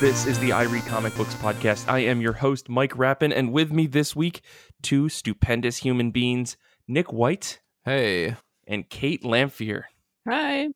[0.00, 1.86] This is the I Read Comic Books podcast.
[1.86, 4.40] I am your host, Mike Rappin, and with me this week,
[4.82, 6.56] two stupendous human beings,
[6.88, 8.36] Nick White Hey.
[8.66, 9.82] and Kate Lamphere.
[10.26, 10.68] Hi.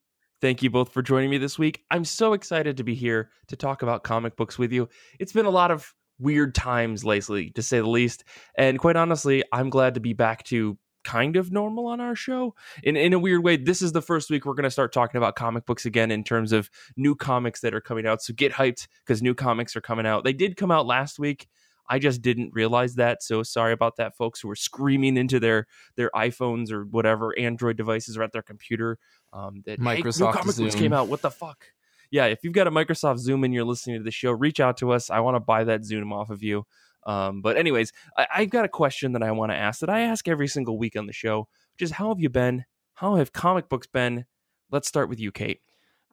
[0.42, 1.84] Thank you both for joining me this week.
[1.90, 4.90] I'm so excited to be here to talk about comic books with you.
[5.18, 8.24] It's been a lot of weird times lately, to say the least.
[8.58, 12.54] And quite honestly, I'm glad to be back to kind of normal on our show.
[12.82, 15.18] In in a weird way, this is the first week we're going to start talking
[15.18, 18.22] about comic books again in terms of new comics that are coming out.
[18.22, 20.24] So get hyped because new comics are coming out.
[20.24, 21.46] They did come out last week.
[21.88, 23.22] I just didn't realize that.
[23.22, 27.76] So sorry about that, folks who were screaming into their their iPhones or whatever Android
[27.76, 28.98] devices or at their computer.
[29.32, 31.08] Um, that hey, new Microsoft comic books came out.
[31.08, 31.66] What the fuck?
[32.10, 34.76] Yeah, if you've got a Microsoft Zune and you're listening to the show, reach out
[34.78, 35.10] to us.
[35.10, 36.64] I want to buy that Zune off of you.
[37.06, 40.00] Um, but anyways, I, I've got a question that I want to ask that I
[40.00, 42.64] ask every single week on the show, which is how have you been?
[42.94, 44.26] How have comic books been?
[44.70, 45.60] Let's start with you, Kate.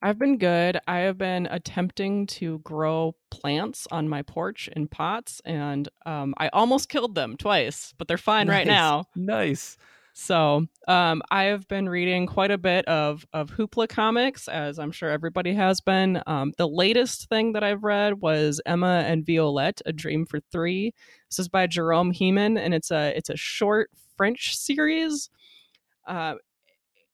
[0.04, 0.80] I've been good.
[0.88, 6.50] I have been attempting to grow plants on my porch in pots, and um, I
[6.50, 9.06] almost killed them twice, but they're fine right now.
[9.16, 9.78] Nice.
[10.14, 14.92] So um, I have been reading quite a bit of of Hoopla comics, as I'm
[14.92, 16.22] sure everybody has been.
[16.28, 20.94] Um, the latest thing that I've read was Emma and Violette: A Dream for Three.
[21.30, 25.30] This is by Jerome Hamon, and it's a it's a short French series.
[26.06, 26.36] Uh,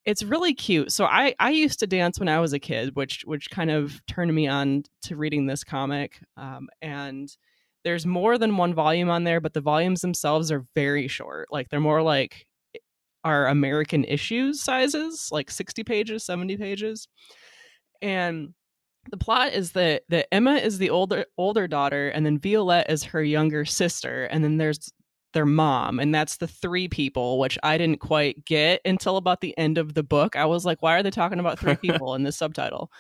[0.06, 0.92] it's really cute.
[0.92, 4.02] So I I used to dance when I was a kid, which which kind of
[4.08, 6.20] turned me on to reading this comic.
[6.36, 7.30] Um, and
[7.84, 11.50] there's more than one volume on there, but the volumes themselves are very short.
[11.52, 12.47] Like they're more like
[13.28, 17.10] our American issues sizes, like 60 pages, 70 pages.
[18.02, 18.54] And
[19.12, 23.04] the plot is that that Emma is the older older daughter and then Violette is
[23.04, 24.92] her younger sister and then there's
[25.34, 29.58] their mom and that's the three people which I didn't quite get until about the
[29.58, 30.36] end of the book.
[30.36, 32.92] I was like why are they talking about three people in this subtitle?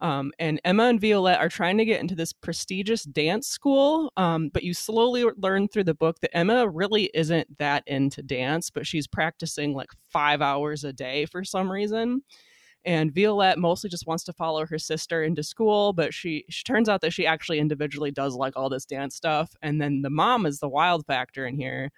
[0.00, 4.50] Um, and Emma and Violette are trying to get into this prestigious dance school, um,
[4.52, 8.86] but you slowly learn through the book that Emma really isn't that into dance, but
[8.86, 12.22] she's practicing like five hours a day for some reason.
[12.84, 16.88] And Violette mostly just wants to follow her sister into school, but she, she turns
[16.88, 19.56] out that she actually individually does like all this dance stuff.
[19.62, 21.90] And then the mom is the wild factor in here.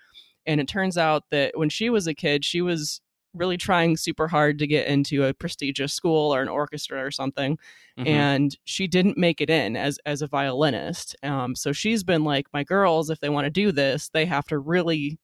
[0.46, 3.02] And it turns out that when she was a kid, she was
[3.38, 7.56] really trying super hard to get into a prestigious school or an orchestra or something
[7.98, 8.06] Mhm.
[8.06, 12.46] and she didn't make it in as as a violinist um so she's been like
[12.52, 15.18] my girls if they want to do this they have to really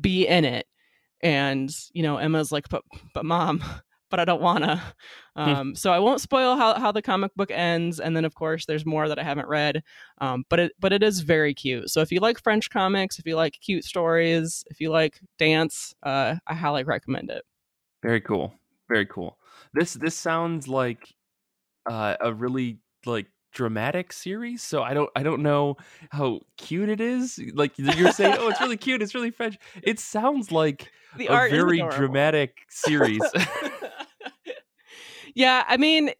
[0.00, 0.66] be in it
[1.20, 2.82] and you know emma's like but
[3.14, 3.62] but mom
[4.14, 4.80] but i don't wanna
[5.34, 8.66] um so i won't spoil how, how the comic book ends and then of course
[8.66, 9.82] there's more that i haven't read
[10.18, 13.26] um but it but it is very cute so if you like french comics if
[13.26, 17.42] you like cute stories if you like dance uh i highly recommend it
[18.04, 18.52] Very cool.
[18.88, 19.38] Very cool.
[19.72, 21.14] This this sounds like
[21.90, 24.62] uh, a really like dramatic series.
[24.62, 25.78] So I don't I don't know
[26.10, 27.40] how cute it is.
[27.54, 29.00] Like you're saying, oh, it's really cute.
[29.00, 29.56] It's really French.
[29.82, 33.22] It sounds like the a very dramatic series.
[35.34, 36.10] yeah, I mean,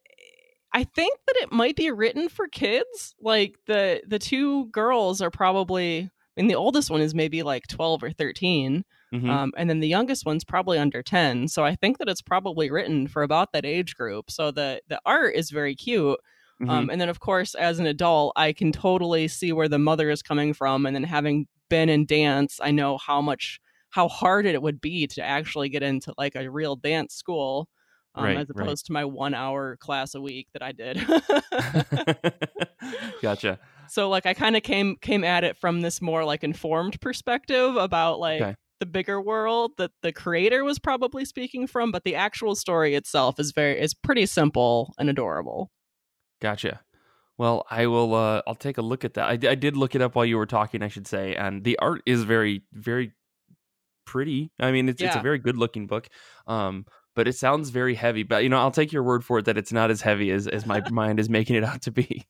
[0.72, 3.14] I think that it might be written for kids.
[3.20, 6.10] Like the the two girls are probably.
[6.36, 9.30] I mean, the oldest one is maybe like twelve or 13 Mhm.
[9.30, 11.46] um, and then the youngest one's probably under ten.
[11.46, 14.30] So I think that it's probably written for about that age group.
[14.32, 16.18] So the the art is very cute.
[16.60, 16.68] Mhm.
[16.70, 20.10] Um, and then, of course, as an adult, I can totally see where the mother
[20.10, 20.86] is coming from.
[20.86, 23.60] And then, having been in dance, I know how much
[23.90, 27.68] how hard it would be to actually get into like a real dance school,
[28.14, 28.64] um, Right, as right.
[28.64, 31.04] opposed to my one hour class a week that I did.
[33.22, 33.58] gotcha.
[33.88, 37.76] so, like, I kind of came came at it from this more like informed perspective
[37.76, 38.40] about like.
[38.40, 38.54] Okay.
[38.80, 43.38] The bigger world that the creator was probably speaking from, but the actual story itself
[43.38, 45.70] is very is pretty simple and adorable.
[46.42, 46.80] Gotcha.
[47.38, 48.14] Well, I will.
[48.14, 49.26] Uh, I'll take a look at that.
[49.26, 51.78] I, I did look it up while you were talking, I should say, and the
[51.78, 53.12] art is very, very
[54.04, 54.50] pretty.
[54.60, 56.08] I mean, it's it's a very good looking book.
[56.46, 58.22] Um, but it sounds very heavy.
[58.22, 60.46] But you know, I'll take your word for it that it's not as heavy as
[60.46, 62.26] as my mind is making it out to be.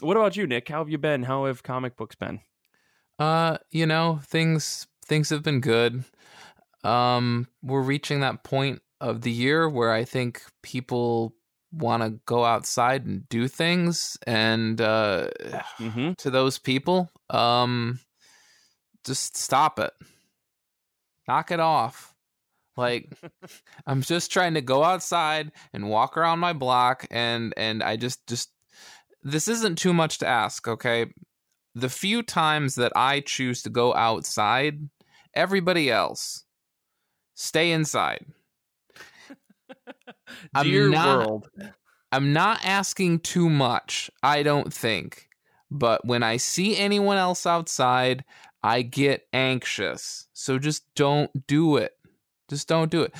[0.00, 0.68] What about you, Nick?
[0.68, 1.22] How have you been?
[1.22, 2.40] How have comic books been?
[3.18, 6.04] Uh, you know, things things have been good.
[6.82, 11.34] Um, we're reaching that point of the year where I think people
[11.72, 15.28] want to go outside and do things and uh
[15.78, 16.12] Mm-hmm.
[16.18, 17.98] to those people, um
[19.04, 19.92] just stop it.
[21.28, 22.13] Knock it off.
[22.76, 23.12] Like
[23.86, 28.26] I'm just trying to go outside and walk around my block and and I just
[28.26, 28.50] just
[29.22, 31.06] this isn't too much to ask, okay?
[31.74, 34.88] The few times that I choose to go outside,
[35.34, 36.44] everybody else
[37.34, 38.24] stay inside.
[40.54, 41.48] I'm Dear not- world.
[42.12, 45.28] I'm not asking too much, I don't think.
[45.68, 48.24] But when I see anyone else outside,
[48.62, 50.28] I get anxious.
[50.32, 51.92] So just don't do it.
[52.54, 53.14] Just don't do it.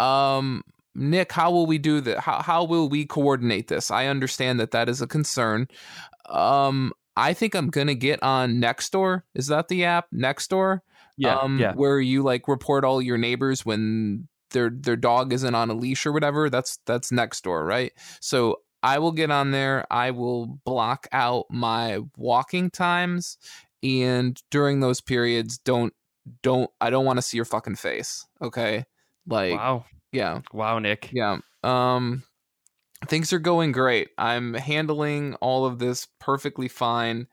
[0.00, 0.62] Um,
[0.94, 2.20] Nick, how will we do that?
[2.20, 3.90] How how will we coordinate this?
[3.90, 5.68] I understand that that is a concern.
[6.28, 9.22] Um, I think I'm gonna get on Nextdoor.
[9.34, 10.80] Is that the app Nextdoor?
[11.18, 11.72] Yeah, um, yeah.
[11.72, 16.06] Where you like report all your neighbors when their their dog isn't on a leash
[16.06, 16.48] or whatever.
[16.48, 17.92] That's that's Nextdoor, right?
[18.20, 19.86] So I will get on there.
[19.90, 23.36] I will block out my walking times,
[23.82, 25.92] and during those periods, don't
[26.42, 28.26] don't I don't want to see your fucking face.
[28.40, 28.84] Okay,
[29.26, 31.10] like wow, yeah, wow, Nick.
[31.12, 31.38] yeah.
[31.62, 32.22] Um,
[33.06, 34.08] things are going great.
[34.18, 37.26] I'm handling all of this perfectly fine.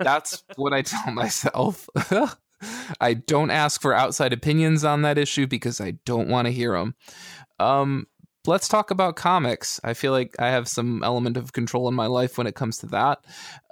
[0.00, 1.88] That's what I tell myself.
[3.00, 6.72] I don't ask for outside opinions on that issue because I don't want to hear
[6.72, 6.94] them.
[7.58, 8.06] Um,
[8.46, 9.80] let's talk about comics.
[9.84, 12.78] I feel like I have some element of control in my life when it comes
[12.78, 13.24] to that.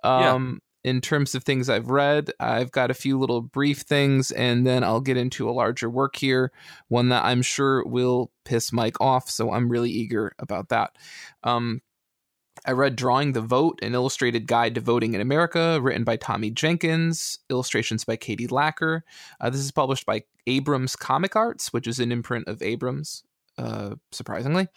[0.03, 4.67] Um, In terms of things I've read, I've got a few little brief things, and
[4.67, 6.53] then I'll get into a larger work here,
[6.89, 9.31] one that I'm sure will piss Mike off.
[9.31, 10.97] So I'm really eager about that.
[11.43, 11.81] Um,
[12.67, 16.51] I read Drawing the Vote, an illustrated guide to voting in America, written by Tommy
[16.51, 19.03] Jenkins, illustrations by Katie Lacker.
[19.41, 23.25] Uh, this is published by Abrams Comic Arts, which is an imprint of Abrams,
[23.59, 24.69] uh, surprisingly.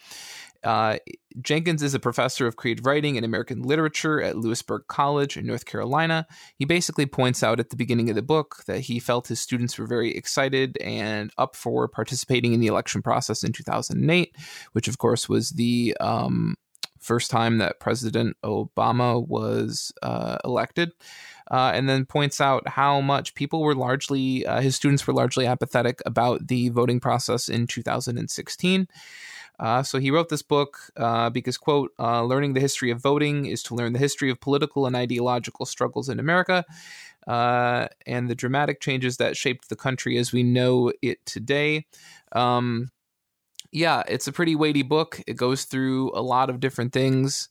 [0.64, 0.98] Uh,
[1.40, 5.66] Jenkins is a professor of creative writing and American literature at Louisburg College in North
[5.66, 6.26] Carolina.
[6.56, 9.78] He basically points out at the beginning of the book that he felt his students
[9.78, 14.34] were very excited and up for participating in the election process in 2008,
[14.72, 16.56] which, of course, was the um,
[17.00, 20.92] first time that President Obama was uh, elected.
[21.50, 25.46] Uh, and then points out how much people were largely, uh, his students were largely
[25.46, 28.86] apathetic about the voting process in 2016.
[29.58, 33.46] Uh, so he wrote this book uh, because, quote, uh, learning the history of voting
[33.46, 36.64] is to learn the history of political and ideological struggles in America
[37.26, 41.86] and the dramatic changes that shaped the country as we know it today.
[42.32, 42.90] Um,
[43.72, 45.20] yeah, it's a pretty weighty book.
[45.26, 47.48] It goes through a lot of different things,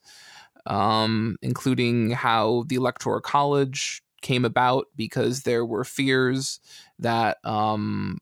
[0.66, 6.60] um, including how the Electoral College came about because there were fears
[7.00, 8.18] that um,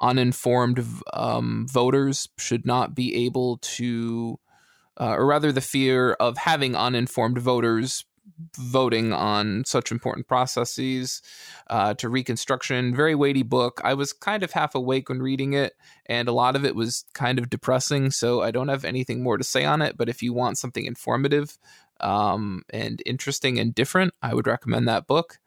[0.00, 4.38] uninformed um, voters should not be able to,
[5.00, 8.04] uh, or rather, the fear of having uninformed voters
[8.56, 11.22] voting on such important processes
[11.68, 12.94] uh, to Reconstruction.
[12.94, 13.80] Very weighty book.
[13.84, 15.74] I was kind of half awake when reading it,
[16.06, 18.10] and a lot of it was kind of depressing.
[18.10, 19.96] So I don't have anything more to say on it.
[19.96, 21.58] But if you want something informative
[22.00, 25.38] um, and interesting and different, I would recommend that book.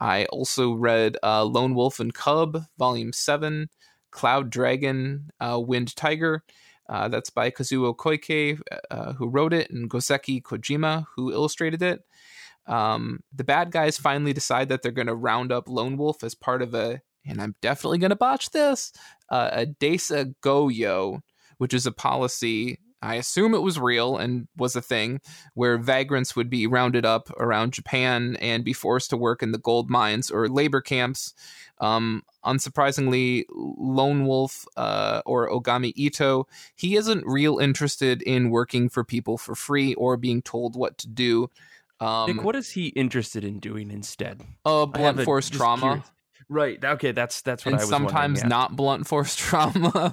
[0.00, 3.68] I also read uh, Lone Wolf and Cub, Volume 7,
[4.10, 6.42] Cloud Dragon, uh, Wind Tiger.
[6.90, 8.60] Uh, that's by Kazuo Koike,
[8.90, 12.00] uh, who wrote it, and Goseki Kojima, who illustrated it.
[12.66, 16.34] Um, the bad guys finally decide that they're going to round up Lone Wolf as
[16.34, 18.92] part of a, and I'm definitely going to botch this,
[19.28, 21.20] uh, a Desa Goyo,
[21.58, 25.20] which is a policy I assume it was real and was a thing
[25.54, 29.58] where vagrants would be rounded up around Japan and be forced to work in the
[29.58, 31.32] gold mines or labor camps.
[31.80, 36.44] Um, unsurprisingly, Lone Wolf uh, or Ogami Itto,
[36.76, 41.08] he isn't real interested in working for people for free or being told what to
[41.08, 41.50] do.
[41.98, 44.42] Um, Nick, what is he interested in doing instead?
[44.64, 45.80] uh, blunt force trauma.
[45.80, 46.10] curious.
[46.50, 46.84] Right.
[46.84, 47.12] Okay.
[47.12, 50.12] That's that's what and I was sometimes wondering, not blunt force trauma.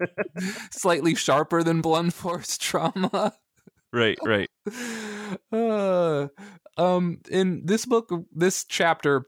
[0.72, 3.34] Slightly sharper than blunt force trauma.
[3.92, 4.18] Right.
[4.24, 4.50] Right.
[5.52, 6.28] uh,
[6.76, 9.26] um, in this book, this chapter,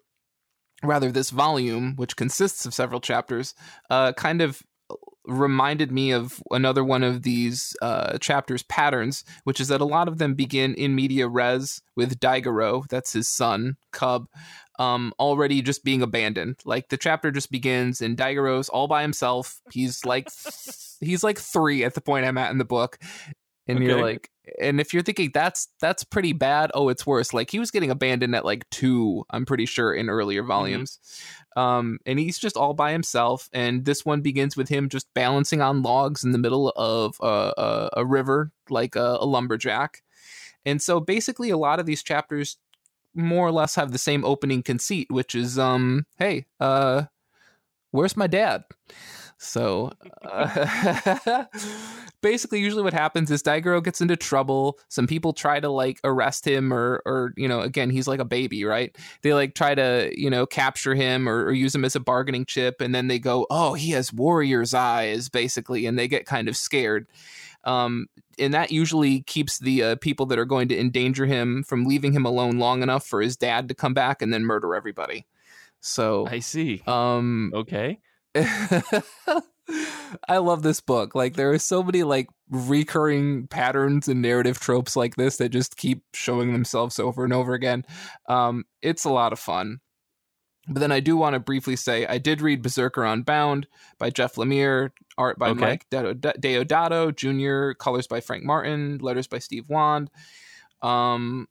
[0.83, 3.55] rather this volume, which consists of several chapters,
[3.91, 4.63] uh, kind of
[5.25, 10.09] reminded me of another one of these uh, chapters patterns, which is that a lot
[10.09, 14.27] of them begin in media res with Daigoro, that's his son, Cub,
[14.79, 16.57] um, already just being abandoned.
[16.65, 19.61] Like the chapter just begins and Daigoro's all by himself.
[19.71, 20.29] He's like
[21.01, 22.99] he's like three at the point I'm at in the book.
[23.69, 27.33] And you're like and if you're thinking that's that's pretty bad, oh it's worse.
[27.33, 30.99] Like he was getting abandoned at like two, I'm pretty sure, in earlier volumes.
[31.57, 33.49] Um, and he's just all by himself.
[33.53, 37.53] And this one begins with him just balancing on logs in the middle of a,
[37.57, 40.03] a, a river, like a, a lumberjack.
[40.65, 42.57] And so basically, a lot of these chapters
[43.15, 47.05] more or less have the same opening conceit, which is, um, hey, uh,
[47.91, 48.65] where's my dad?
[49.39, 49.93] So
[50.23, 51.45] uh,
[52.23, 54.79] basically, usually what happens is Daigoro gets into trouble.
[54.89, 58.25] Some people try to like arrest him, or or you know, again, he's like a
[58.25, 58.97] baby, right?
[59.23, 62.47] They like try to you know capture him or, or use him as a bargaining
[62.47, 66.49] chip, and then they go, oh, he has warrior's eyes, basically, and they get kind
[66.49, 67.07] of scared.
[67.65, 68.07] Um,
[68.39, 72.13] and that usually keeps the uh, people that are going to endanger him from leaving
[72.13, 75.27] him alone long enough for his dad to come back and then murder everybody.
[75.81, 76.83] So I see.
[76.87, 78.01] um Okay.
[80.29, 81.15] I love this book.
[81.15, 85.77] Like there are so many like recurring patterns and narrative tropes like this that just
[85.77, 87.85] keep showing themselves over and over again.
[88.29, 89.81] Um, it's a lot of fun.
[90.69, 93.67] But then I do want to briefly say I did read Berserker Unbound
[93.99, 95.61] by Jeff Lemire, art by Okay.
[95.61, 100.09] Mike Deodato, Jr., colors by Frank Martin, letters by Steve Wand.
[100.81, 101.49] Um,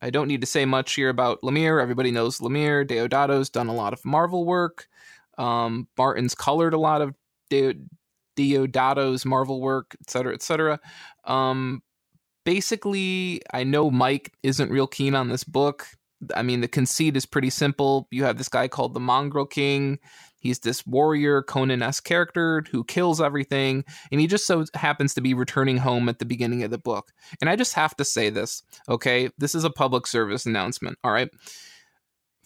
[0.00, 1.80] I don't need to say much here about Lemire.
[1.80, 2.86] Everybody knows Lemire.
[2.86, 4.88] Deodato's done a lot of Marvel work.
[5.38, 7.14] Um, Martin's colored a lot of
[7.50, 7.78] De-
[8.36, 10.80] Deodato's Marvel work, et cetera, et cetera.
[11.24, 11.82] Um,
[12.44, 15.86] basically, I know Mike isn't real keen on this book.
[16.34, 18.08] I mean, the conceit is pretty simple.
[18.10, 19.98] You have this guy called the Mongrel King.
[20.40, 25.20] He's this warrior Conan esque character who kills everything, and he just so happens to
[25.20, 27.12] be returning home at the beginning of the book.
[27.40, 29.28] And I just have to say this, okay?
[29.38, 31.28] This is a public service announcement, all right?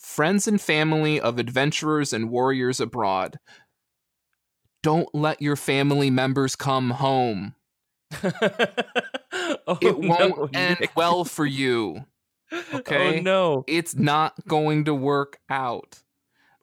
[0.01, 3.39] Friends and family of adventurers and warriors abroad,
[4.83, 7.55] don't let your family members come home.
[8.25, 10.97] oh, It won't no, end Nick.
[10.97, 12.05] well for you.
[12.53, 13.19] Oh, okay?
[13.21, 13.65] Oh no.
[13.69, 16.03] it's not going to work out.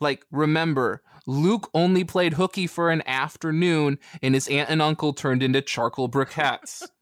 [0.01, 5.41] Like, remember, Luke only played hooky for an afternoon, and his aunt and uncle turned
[5.41, 6.86] into charcoal briquettes.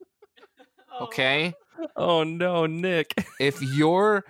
[0.98, 1.06] Oh.
[1.06, 1.54] Okay?
[1.98, 3.14] Oh no, Nick.
[3.40, 4.24] If your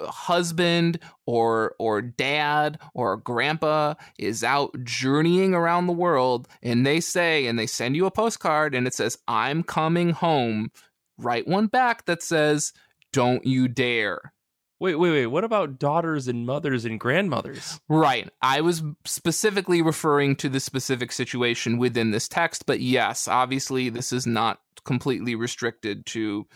[0.00, 7.46] husband or or dad or grandpa is out journeying around the world and they say
[7.46, 10.70] and they send you a postcard and it says I'm coming home
[11.18, 12.72] write one back that says
[13.12, 14.32] don't you dare
[14.78, 15.26] Wait, wait, wait.
[15.26, 17.80] What about daughters and mothers and grandmothers?
[17.88, 18.28] Right.
[18.42, 24.12] I was specifically referring to the specific situation within this text, but yes, obviously this
[24.12, 26.46] is not completely restricted to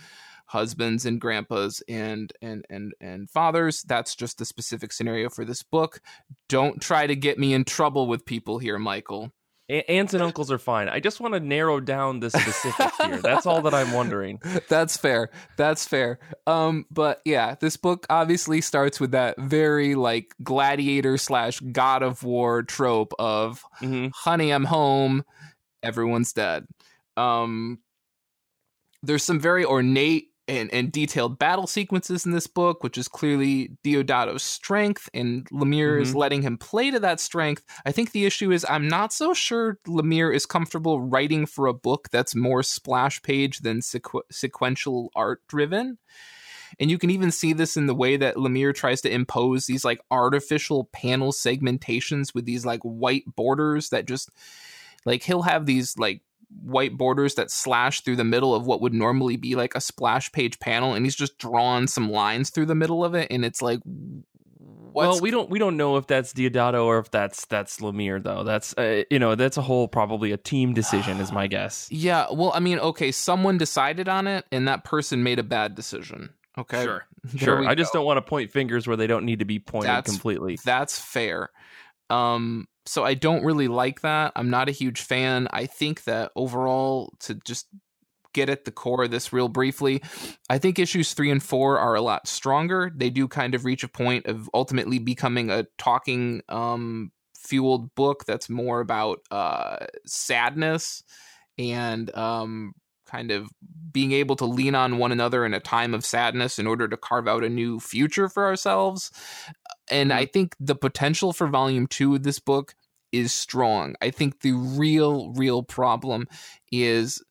[0.51, 3.83] husbands and grandpas and and and and fathers.
[3.83, 6.01] That's just the specific scenario for this book.
[6.49, 9.33] Don't try to get me in trouble with people here, Michael.
[9.69, 10.89] Aunts and uncles are fine.
[10.89, 13.23] I just want to narrow down the specifics here.
[13.23, 14.41] That's all that I'm wondering.
[14.69, 15.31] That's fair.
[15.57, 16.19] That's fair.
[16.49, 22.25] Um, but yeah, this book obviously starts with that very like gladiator slash god of
[22.25, 25.25] war trope of hmm honey, I'm home,
[25.85, 26.67] everyone's dead.
[27.17, 27.79] Um,
[29.05, 33.71] there's some very ornate and, and detailed battle sequences in this book, which is clearly
[33.85, 36.17] Deodato's strength, and Lemire is Mhm.
[36.17, 37.65] letting him play to that strength.
[37.87, 41.73] I think the issue is I'm not so sure Lemire is comfortable writing for a
[41.73, 45.99] book that's more splash page than sequ- sequential art driven.
[46.79, 49.85] And you can even see this in the way that Lemire tries to impose these
[49.85, 54.31] like artificial panel segmentations with these like white borders that just
[55.05, 56.23] like he'll have these like
[56.63, 60.31] white borders that slash through the middle of what would normally be like a splash
[60.33, 63.63] page panel and he's just drawn some lines through the middle of it and it's
[63.63, 63.81] like
[64.93, 68.43] Well, we don't we don't know if that's Deodato or if that's that's Lemire though.
[68.43, 71.89] That's uh, you know that's a whole probably a team decision is my guess.
[71.91, 75.75] yeah well i mean okay someone decided on it and that person made a bad
[75.77, 77.67] decision okay There sure.
[77.69, 78.01] I just go.
[78.01, 80.59] don't want to point fingers where they don't need to be pointed That's- completely.
[80.65, 81.51] That's fair.
[82.11, 84.33] Um, so I don't really like that.
[84.37, 85.49] I'm not a huge fan.
[85.53, 87.69] I think that overall, to just
[88.33, 90.03] get at the core of this real briefly,
[90.49, 92.91] I think issues three and four are a lot stronger.
[92.95, 98.25] They do kind of reach a point of ultimately becoming a talking um fueled book
[98.27, 101.03] that's more about uh sadness
[101.59, 102.73] and um
[103.07, 103.51] kind of
[103.91, 106.97] being able to lean on one another in a time of sadness in order to
[106.97, 109.11] carve out a new future for ourselves
[109.91, 112.75] and I think the potential for volume two of this book
[113.13, 113.95] is strong.
[114.01, 116.29] I think the real, real problem
[116.71, 117.23] is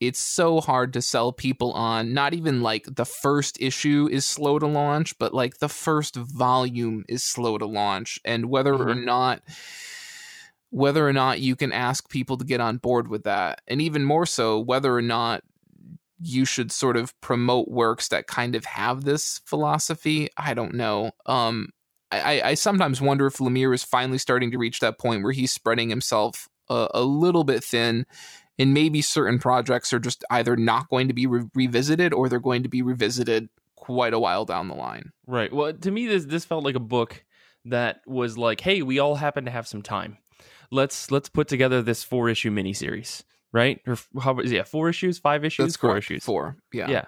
[0.00, 2.14] it's so hard to sell people on.
[2.14, 7.04] Not even like the first issue is slow to launch, but like the first volume
[7.08, 8.18] is slow to launch.
[8.24, 9.04] And whether or Mhm.
[9.04, 9.42] not
[10.70, 14.04] whether or not you can ask people to get on board with that and even
[14.04, 15.42] more so whether or not
[16.22, 21.10] you should sort of promote works that kind of have this philosophy i don't know
[21.26, 21.68] um
[22.12, 25.52] I, I sometimes wonder if Lemire is finally starting to reach that point where he's
[25.52, 28.04] spreading himself a, a little bit thin,
[28.58, 32.40] and maybe certain projects are just either not going to be re- revisited or they're
[32.40, 35.12] going to be revisited quite a while down the line.
[35.26, 35.52] Right.
[35.52, 37.24] Well, to me, this this felt like a book
[37.64, 40.18] that was like, "Hey, we all happen to have some time.
[40.70, 43.80] Let's let's put together this four issue miniseries." Right?
[43.86, 44.38] Or how?
[44.40, 46.04] Yeah, four issues, five issues, That's four correct.
[46.06, 46.24] issues.
[46.24, 47.04] Four, yeah, Yeah.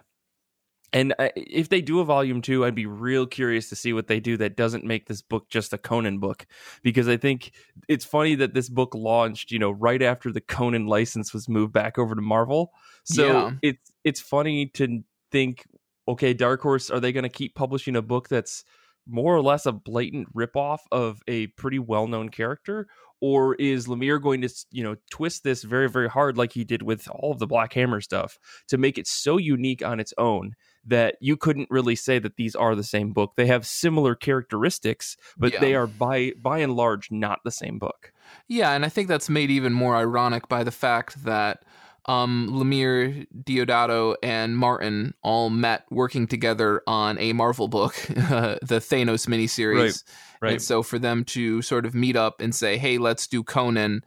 [0.93, 4.09] And uh, if they do a volume two, I'd be real curious to see what
[4.09, 6.47] they do that doesn't make this book just a Conan book.
[6.83, 7.53] Because I think
[7.89, 11.73] it's funny that this book launched, you know, right after the Conan license was moved
[11.73, 12.73] back over to Marvel.
[13.05, 13.51] So Yeah.
[13.63, 15.65] it's it's funny to think,
[16.09, 18.65] okay, Dark Horse, are they going to keep publishing a book that's
[19.09, 22.87] more or less a blatant ripoff of a pretty well known character?
[23.21, 26.83] Or is Lemire going to, you know, twist this very, very hard like he did
[26.83, 30.55] with all of the Black Hammer stuff to make it so unique on its own
[30.87, 33.33] that you couldn't really say that these are the same book.
[33.37, 35.61] They have similar characteristics, but Yeah.
[35.61, 38.13] they are by by and large not the same book.
[38.49, 41.65] Yeah, and I think that's made even more ironic by the fact that
[42.07, 49.29] um, Lemire, Deodato, and Martin all met working together on a Marvel book, the Thanos
[49.29, 50.03] miniseries.
[50.41, 50.55] Right.
[50.55, 54.03] And so for them to sort of meet up and say, hey, let's do Conan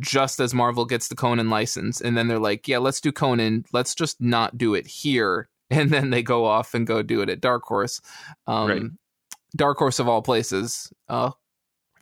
[0.00, 2.00] just as Marvel gets the Conan license.
[2.00, 3.66] And then they're like, yeah, let's do Conan.
[3.72, 5.48] Let's just not do it here.
[5.78, 8.00] And then they go off and go do it at Dark Horse.
[8.46, 8.82] Um, Right.
[9.56, 10.92] Dark Horse of all places.
[11.08, 11.30] Uh,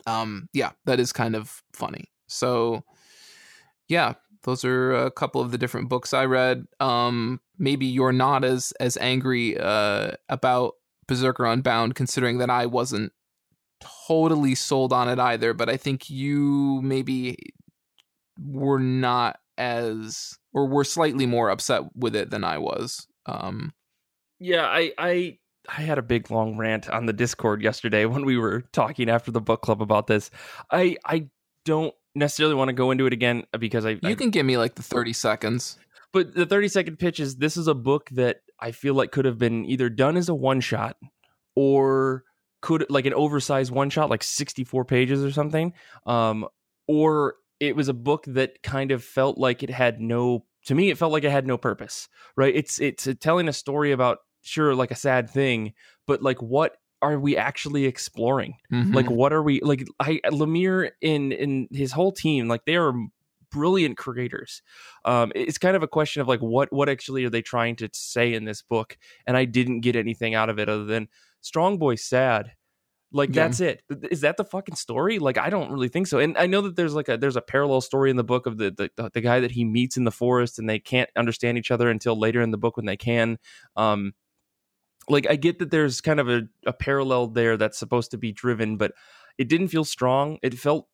[0.05, 2.05] um, yeah, that is kind of funny.
[2.27, 2.83] So,
[3.87, 4.13] yeah,
[4.43, 6.65] those are a couple of the different books I read.
[6.79, 10.75] Um, maybe you're not as as angry uh, about
[11.07, 13.11] Berserker Unbound, considering that I wasn't
[14.07, 15.53] totally sold on it either.
[15.53, 17.37] But I think you maybe
[18.37, 23.07] were not as or were slightly more upset with it than I was.
[23.25, 23.73] Um,
[24.39, 25.37] Yeah, I I
[25.69, 29.31] I had a big long rant on the Discord yesterday when we were talking after
[29.31, 30.31] the book club about this.
[30.71, 31.29] I I
[31.65, 34.57] don't necessarily want to go into it again because I, you I can give me
[34.57, 35.77] like the thirty seconds.
[36.11, 39.25] but the 30 second pitch is this is a book that I feel like could
[39.25, 40.97] have been either done as a one shot
[41.55, 42.23] or
[42.61, 45.73] could like an oversized one shot like 64 pages or something
[46.05, 46.45] um
[46.87, 50.89] or it was a book that kind of felt like it had no to me
[50.89, 52.55] it felt like it had no purpose right?
[52.55, 55.73] It's it's telling a story about sure like a sad thing
[56.07, 58.55] but like what are we actually exploring?
[58.71, 58.93] Mhm.
[58.93, 62.93] like what are we like i lemire in in his whole team like they are
[63.51, 64.61] brilliant creators.
[65.03, 67.89] Um it's kind of a question of like what what actually are they trying to
[67.93, 68.97] say in this book?
[69.27, 71.09] And i didn't get anything out of it other than
[71.41, 72.51] strong boy sad
[73.11, 73.43] like Yeah.
[73.43, 76.45] that's it is that the fucking story like i don't really think so and i
[76.47, 79.09] know that there's like a there's a parallel story in the book of the the,
[79.09, 82.17] the, guy that he meets in the forest and they can't understand each other until
[82.17, 83.37] later in the book when they can
[83.75, 84.13] um
[85.09, 88.31] like I get that there's kind of a, a parallel there that's supposed to be
[88.31, 88.93] driven, but
[89.37, 90.37] it didn't feel strong.
[90.41, 90.87] It felt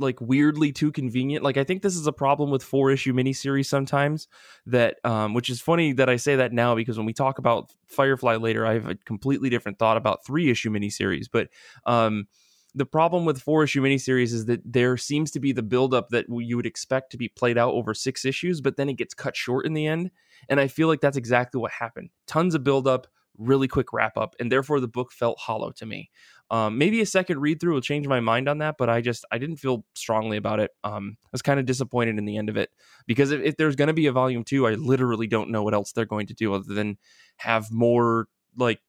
[0.00, 1.44] like weirdly too convenient.
[1.44, 4.28] Like I think this is a problem with four issue miniseries sometimes.
[4.66, 7.72] That um, which is funny that I say that now because when we talk about
[7.86, 11.26] Firefly later, I have a completely different thought about three issue miniseries.
[11.30, 11.48] But
[11.86, 12.26] um,
[12.74, 16.26] the problem with four issue miniseries is that there seems to be the buildup that
[16.28, 19.36] you would expect to be played out over six issues, but then it gets cut
[19.36, 20.10] short in the end.
[20.48, 22.10] And I feel like that's exactly what happened.
[22.26, 23.06] Tons of buildup,
[23.38, 26.10] really quick wrap up, and therefore the book felt hollow to me.
[26.50, 29.24] Um, maybe a second read through will change my mind on that, but I just
[29.30, 30.72] I didn't feel strongly about it.
[30.82, 32.70] Um, I was kind of disappointed in the end of it
[33.06, 35.74] because if, if there's going to be a volume two, I literally don't know what
[35.74, 36.98] else they're going to do other than
[37.36, 38.80] have more like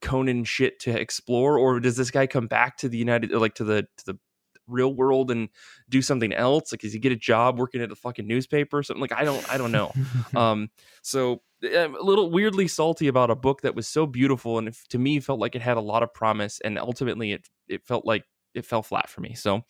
[0.00, 3.64] Conan shit to explore, or does this guy come back to the United like to
[3.64, 4.18] the to the
[4.66, 5.48] real world and
[5.88, 6.72] do something else?
[6.72, 9.00] Like, does he get a job working at a fucking newspaper or something?
[9.00, 9.92] Like, I don't I don't know.
[10.34, 10.70] um,
[11.02, 14.76] so I'm a little weirdly salty about a book that was so beautiful and it,
[14.90, 18.04] to me felt like it had a lot of promise, and ultimately it it felt
[18.06, 18.24] like
[18.54, 19.34] it fell flat for me.
[19.34, 19.62] So.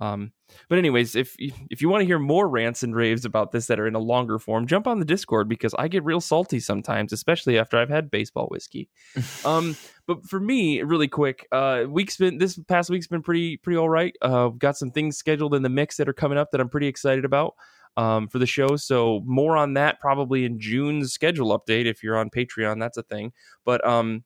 [0.00, 0.32] Um,
[0.68, 3.78] but anyways, if if you want to hear more rants and raves about this that
[3.78, 7.12] are in a longer form, jump on the Discord because I get real salty sometimes,
[7.12, 8.88] especially after I've had baseball whiskey.
[9.44, 9.76] um,
[10.06, 13.88] but for me, really quick, uh, week's been this past week's been pretty pretty all
[13.88, 14.14] right.
[14.20, 16.88] Uh, got some things scheduled in the mix that are coming up that I'm pretty
[16.88, 17.54] excited about
[17.96, 18.76] um, for the show.
[18.76, 21.86] So more on that probably in June's schedule update.
[21.86, 23.32] If you're on Patreon, that's a thing.
[23.64, 24.24] But um,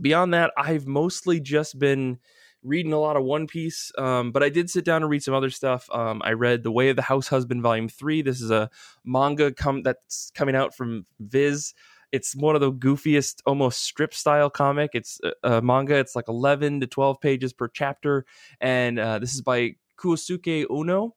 [0.00, 2.18] beyond that, I've mostly just been
[2.62, 3.92] reading a lot of One Piece.
[3.98, 5.88] Um, but I did sit down and read some other stuff.
[5.92, 8.22] Um, I read The Way of the House Husband Volume Three.
[8.22, 8.70] This is a
[9.04, 11.74] manga come that's coming out from Viz.
[12.12, 14.90] It's one of the goofiest, almost strip style comic.
[14.92, 15.96] It's a, a manga.
[15.96, 18.26] It's like 11 to 12 pages per chapter,
[18.60, 21.12] and uh, this is by Kousuke Oono.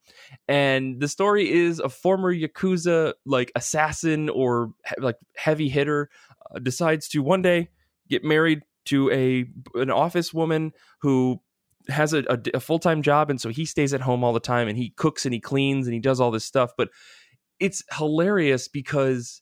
[0.48, 6.10] And the story is a former yakuza like assassin or he- like heavy hitter
[6.54, 7.70] uh, decides to one day
[8.10, 9.46] get married to a
[9.80, 10.72] an office woman
[11.02, 11.40] who
[11.88, 14.68] has a, a, a full-time job and so he stays at home all the time
[14.68, 16.90] and he cooks and he cleans and he does all this stuff but
[17.60, 19.42] it's hilarious because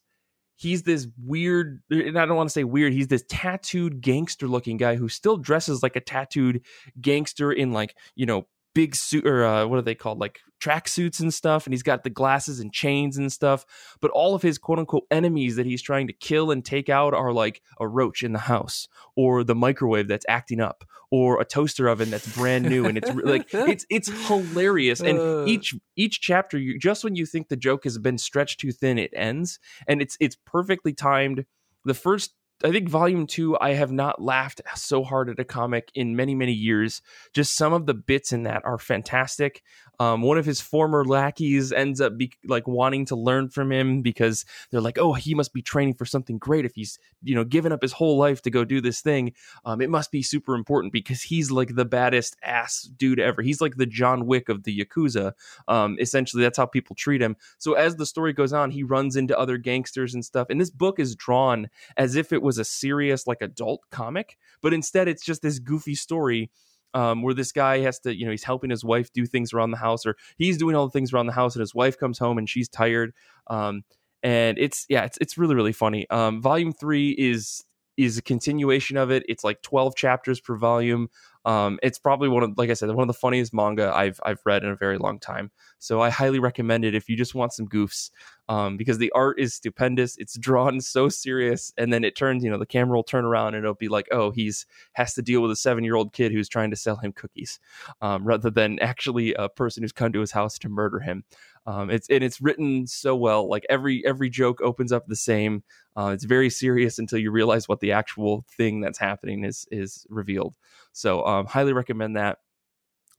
[0.56, 4.76] he's this weird and i don't want to say weird he's this tattooed gangster looking
[4.76, 6.60] guy who still dresses like a tattooed
[7.00, 10.18] gangster in like you know big suit or uh, what are they called?
[10.18, 13.66] Like tracksuits and stuff, and he's got the glasses and chains and stuff.
[14.00, 17.14] But all of his quote unquote enemies that he's trying to kill and take out
[17.14, 21.44] are like a roach in the house, or the microwave that's acting up, or a
[21.44, 25.00] toaster oven that's brand new, and it's like it's it's hilarious.
[25.00, 25.44] And Uh.
[25.46, 28.98] each each chapter, you just when you think the joke has been stretched too thin,
[28.98, 31.44] it ends, and it's it's perfectly timed.
[31.84, 35.90] The first I think volume two, I have not laughed so hard at a comic
[35.94, 37.02] in many, many years.
[37.34, 39.62] Just some of the bits in that are fantastic.
[40.00, 44.02] Um, one of his former lackeys ends up be, like wanting to learn from him
[44.02, 47.44] because they're like, "Oh, he must be training for something great if he's you know
[47.44, 49.32] given up his whole life to go do this thing.
[49.64, 53.42] Um, it must be super important because he's like the baddest ass dude ever.
[53.42, 55.32] He's like the John Wick of the yakuza.
[55.68, 57.36] Um, essentially, that's how people treat him.
[57.58, 60.48] So as the story goes on, he runs into other gangsters and stuff.
[60.50, 64.74] And this book is drawn as if it was a serious like adult comic, but
[64.74, 66.50] instead it's just this goofy story
[66.94, 69.72] um, where this guy has to, you know, he's helping his wife do things around
[69.72, 72.18] the house, or he's doing all the things around the house, and his wife comes
[72.18, 73.12] home and she's tired.
[73.48, 73.82] Um,
[74.22, 76.08] and it's yeah, it's it's really really funny.
[76.08, 77.62] Um, volume three is
[77.96, 79.24] is a continuation of it.
[79.28, 81.08] It's like twelve chapters per volume.
[81.44, 84.40] Um, it's probably one of, like I said, one of the funniest manga I've I've
[84.46, 85.50] read in a very long time.
[85.78, 88.10] So I highly recommend it if you just want some goofs,
[88.48, 90.16] um, because the art is stupendous.
[90.16, 93.54] It's drawn so serious, and then it turns, you know, the camera will turn around
[93.54, 96.32] and it'll be like, oh, he's has to deal with a seven year old kid
[96.32, 97.60] who's trying to sell him cookies,
[98.00, 101.24] um, rather than actually a person who's come to his house to murder him.
[101.66, 103.48] Um, it's and it's written so well.
[103.48, 105.62] Like every every joke opens up the same.
[105.96, 110.06] Uh, it's very serious until you realize what the actual thing that's happening is is
[110.10, 110.56] revealed.
[110.92, 112.38] So um, highly recommend that.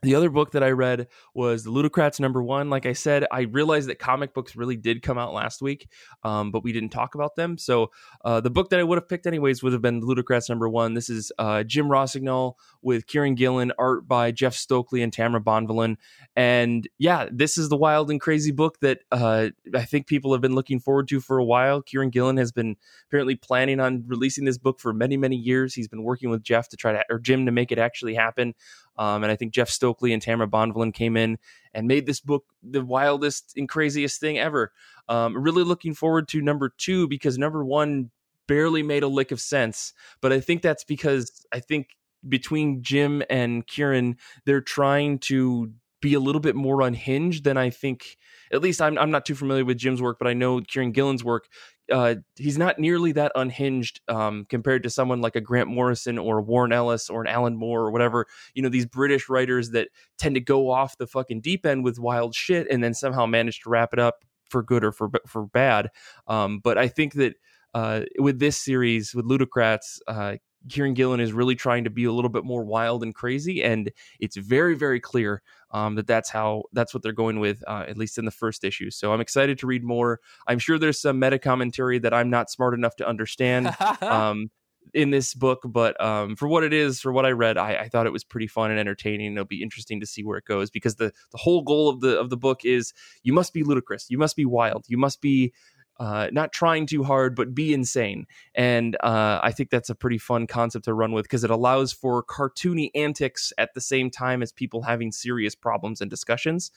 [0.05, 2.69] The other book that I read was The Ludocrats number one.
[2.69, 5.89] Like I said, I realized that comic books really did come out last week,
[6.21, 7.57] um, but we didn't talk about them.
[7.57, 7.89] So
[8.23, 10.69] uh, the book that I would have picked anyways would have been The Ludocrats number
[10.69, 10.93] one.
[10.93, 15.97] This is uh, Jim Rossignol with Kieron Gillen, art by Jeff Stokely and Tamara Bonvillain.
[16.35, 20.41] And yeah, this is the wild and crazy book that uh, I think people have
[20.41, 21.81] been looking forward to for a while.
[21.81, 22.75] Kieron Gillen has been
[23.09, 25.73] apparently planning on releasing this book for many, many years.
[25.73, 28.53] He's been working with Jeff to try to, or Jim to make it actually happen.
[28.97, 31.37] Um, and I think Jeff Stokely and Tamara Bonvillain came in
[31.73, 34.71] and made this book the wildest and craziest thing ever.
[35.09, 38.11] Um, really looking forward to number two because number one
[38.47, 39.93] barely made a lick of sense.
[40.21, 41.89] But I think that's because I think
[42.27, 47.69] between Jim and Kieron, they're trying to be a little bit more unhinged than I
[47.69, 48.17] think.
[48.51, 51.23] At least I'm, I'm not too familiar with Jim's work, but I know Kieron Gillen's
[51.23, 51.47] work.
[51.91, 56.39] Uh, he's not nearly that unhinged um, compared to someone like a Grant Morrison or
[56.39, 58.25] a Warren Ellis or an Alan Moore or whatever.
[58.53, 61.99] You know, these British writers that tend to go off the fucking deep end with
[61.99, 65.45] wild shit and then somehow manage to wrap it up for good or for for
[65.45, 65.89] bad.
[66.27, 67.35] Um, but I think that
[67.73, 72.11] uh, with this series, with Ludocrats, uh, Kieron Gillen is really trying to be a
[72.11, 76.63] little bit more wild and crazy, and it's very, very clear um, that that's how
[76.73, 78.89] that's what they're going with, uh, at least in the first issue.
[78.89, 80.19] So I'm excited to read more.
[80.47, 84.49] I'm sure there's some meta commentary that I'm not smart enough to understand um,
[84.93, 87.89] in this book, but um, for what it is, for what I read, I, I
[87.89, 89.33] thought it was pretty fun and entertaining.
[89.33, 92.19] It'll be interesting to see where it goes because the the whole goal of the
[92.19, 95.53] of the book is you must be ludicrous, you must be wild, you must be
[95.97, 98.25] uh, not trying too hard, but be insane.
[98.53, 101.93] And uh, I think that's a pretty fun concept to run with because it allows
[101.93, 106.71] for cartoony antics at the same time as people having serious problems and discussions.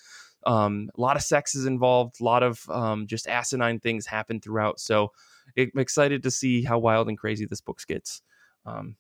[0.46, 4.40] Um, a lot of sex is involved, a lot of um, just asinine things happen
[4.40, 4.78] throughout.
[4.78, 5.12] So
[5.57, 8.22] I'm excited to see how wild and crazy this book gets.
[8.64, 8.96] Um,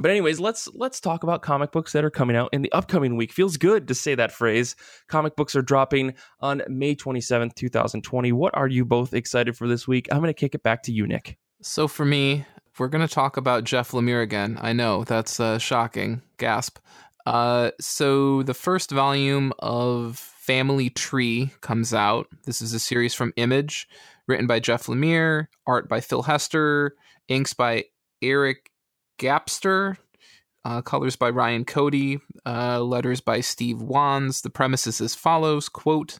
[0.00, 3.16] but anyways, let's let's talk about comic books that are coming out in the upcoming
[3.16, 3.32] week.
[3.32, 4.76] Feels good to say that phrase.
[5.08, 8.32] Comic books are dropping on May 27th, 2020.
[8.32, 10.08] What are you both excited for this week?
[10.10, 11.38] I'm going to kick it back to you, Nick.
[11.62, 12.44] So for me,
[12.78, 14.58] we're going to talk about Jeff Lemire again.
[14.60, 16.22] I know that's uh, shocking.
[16.36, 16.78] Gasp.
[17.24, 22.28] Uh, so the first volume of Family Tree comes out.
[22.44, 23.88] This is a series from Image,
[24.28, 26.94] written by Jeff Lemire, art by Phil Hester,
[27.28, 27.84] inks by
[28.22, 28.70] Eric
[29.18, 29.96] Gapstur,
[30.64, 34.42] uh, colors by Ryan Cody, uh, letters by Steve Wands.
[34.42, 36.18] The premise is as follows: "Quote."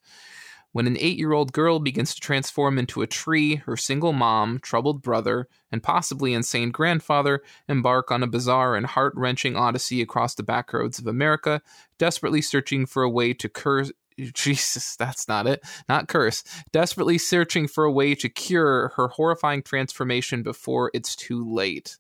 [0.77, 4.59] When an eight year old girl begins to transform into a tree, her single mom,
[4.59, 10.35] troubled brother, and possibly insane grandfather embark on a bizarre and heart wrenching odyssey across
[10.35, 11.63] the backroads of America,
[11.99, 13.91] desperately searching for a way to curse.
[14.19, 15.63] Jesus, that's not it.
[15.89, 16.45] Not curse.
[16.73, 21.97] Desperately searching for a way to cure her horrifying transformation before it's too late.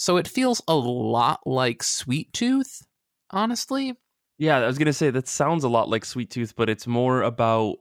[0.00, 2.86] So it feels a lot like Sweet Tooth,
[3.32, 3.92] honestly.
[4.38, 7.20] Yeah, I was gonna say that sounds a lot like Sweet Tooth, but it's more
[7.20, 7.76] about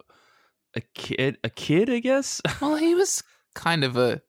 [0.75, 1.37] a kid.
[1.45, 2.41] A kid, I guess.
[2.61, 3.23] Well, he was
[3.55, 4.21] kind of a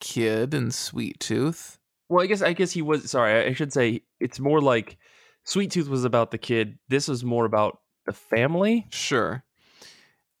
[0.00, 1.78] kid in Sweet Tooth.
[2.08, 3.10] well, I guess I guess he was.
[3.10, 4.96] Sorry, I should say it's more like
[5.44, 6.78] Sweet Tooth was about the kid.
[6.88, 7.76] This was more about
[8.06, 8.86] the family.
[8.88, 9.44] Sure.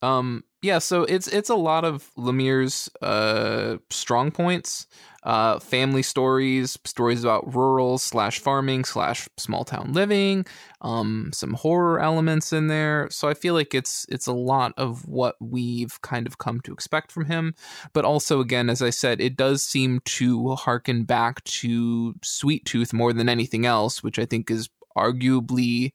[0.00, 4.86] Um, yeah, so it's it's a lot of Lemire's uh, strong points,
[5.22, 10.46] uh, family stories, stories about rural slash farming slash small town living,
[10.80, 13.08] um, some horror elements in there.
[13.10, 16.72] So I feel like it's it's a lot of what we've kind of come to
[16.72, 17.54] expect from him.
[17.92, 22.94] But also, again, as I said, it does seem to harken back to Sweet Tooth
[22.94, 25.92] more than anything else, which I think is arguably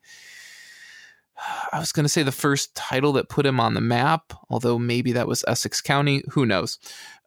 [1.72, 4.78] I was going to say the first title that put him on the map, although
[4.80, 6.24] maybe that was Essex County.
[6.32, 6.78] Who knows?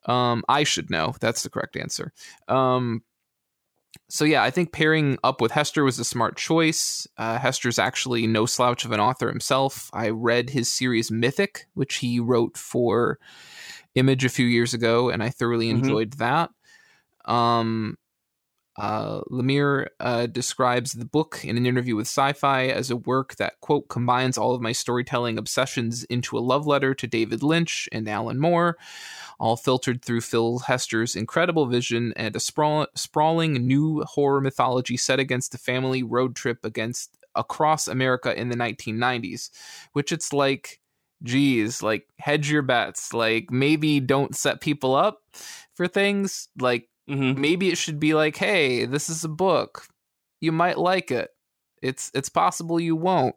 [0.07, 1.14] Um, I should know.
[1.20, 2.12] That's the correct answer.
[2.48, 3.03] Um,
[4.09, 7.07] so yeah, I think pairing up with Hester was a smart choice.
[7.16, 9.90] Uh, Hester's actually no slouch of an author himself.
[9.92, 13.18] I read his series Mythic, which he wrote for
[13.94, 15.79] Image a few years ago, and I thoroughly Mhm.
[15.79, 16.51] enjoyed that.
[17.27, 17.96] Um,
[18.78, 23.37] uh, Lemire uh, describes the book in an interview with Sci Fi as a work
[23.37, 27.88] that, quote, combines all of my storytelling obsessions into a love letter to David Lynch
[27.92, 28.78] and Alan Moore,
[29.38, 35.20] all filtered through Phil Hester's incredible vision and a sprawl- sprawling new horror mythology set
[35.20, 39.50] against a family road trip against across America in the 1990s,
[39.92, 40.80] which it's like,
[41.22, 43.12] geez, like hedge your bets.
[43.12, 45.20] Like maybe don't set people up
[45.74, 46.48] for things.
[46.58, 47.40] Like Mm-hmm.
[47.40, 49.86] maybe it should be like, hey, this is a book.
[50.40, 51.30] You might like it.
[51.82, 53.34] It's it's possible you won't.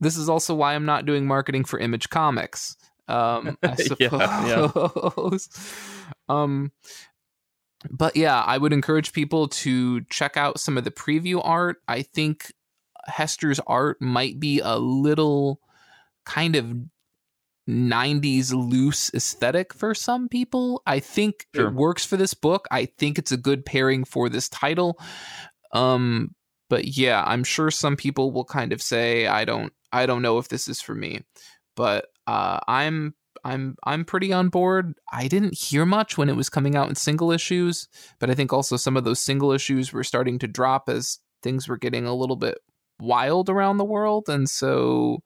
[0.00, 2.76] This is also why I'm not doing marketing for Image Comics.
[3.08, 5.48] Um, I Yeah, suppose.
[6.28, 6.70] um,
[7.90, 11.78] but yeah, I would encourage people to check out some of the preview art.
[11.88, 12.52] I think
[13.06, 15.60] Hester's art might be a little
[16.24, 16.76] kind of
[17.68, 20.82] 90s loose aesthetic for some people.
[20.86, 21.68] I think Sure.
[21.68, 22.66] it works for this book.
[22.70, 24.98] I think it's a good pairing for this title.
[25.72, 26.34] Um
[26.70, 30.38] but yeah, I'm sure some people will kind of say I don't I don't know
[30.38, 31.22] if this is for me.
[31.76, 34.94] But uh I'm I'm I'm pretty on board.
[35.12, 37.86] I didn't hear much when it was coming out in single issues,
[38.18, 41.68] but I think also some of those single issues were starting to drop as things
[41.68, 42.58] were getting a little bit
[43.00, 45.22] wild around the world and so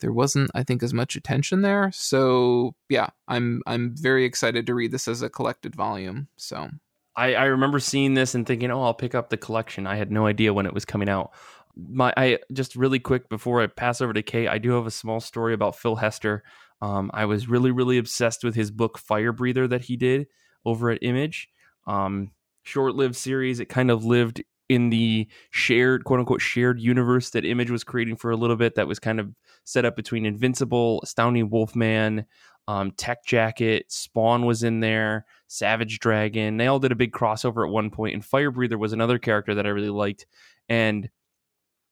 [0.00, 1.90] there wasn't I think as much attention there.
[1.92, 6.28] So, yeah, I'm I'm very excited to read this as a collected volume.
[6.36, 6.70] So,
[7.16, 9.86] I, I remember seeing this and thinking, oh, I'll pick up the collection.
[9.86, 11.32] I had no idea when it was coming out.
[11.74, 14.90] My, I just really quick before I pass over to Kate, I do have a
[14.90, 16.42] small story about Phil Hester.
[16.82, 20.26] Um, I was really, really obsessed with his book Fire Breather that he did
[20.64, 21.48] over at Image.
[21.86, 22.32] Um,
[22.64, 23.60] short-lived series.
[23.60, 28.16] It kind of lived in the shared, quote unquote, shared universe that Image was creating
[28.16, 28.74] for a little bit.
[28.74, 29.32] That was kind of
[29.66, 32.24] set up between Invincible, Astounding Wolfman,
[32.68, 36.56] um, Tech Jacket, Spawn was in there, Savage Dragon.
[36.56, 39.56] They all did a big crossover at one point, and Fire Breather was another character
[39.56, 40.26] that I really liked,
[40.68, 41.10] and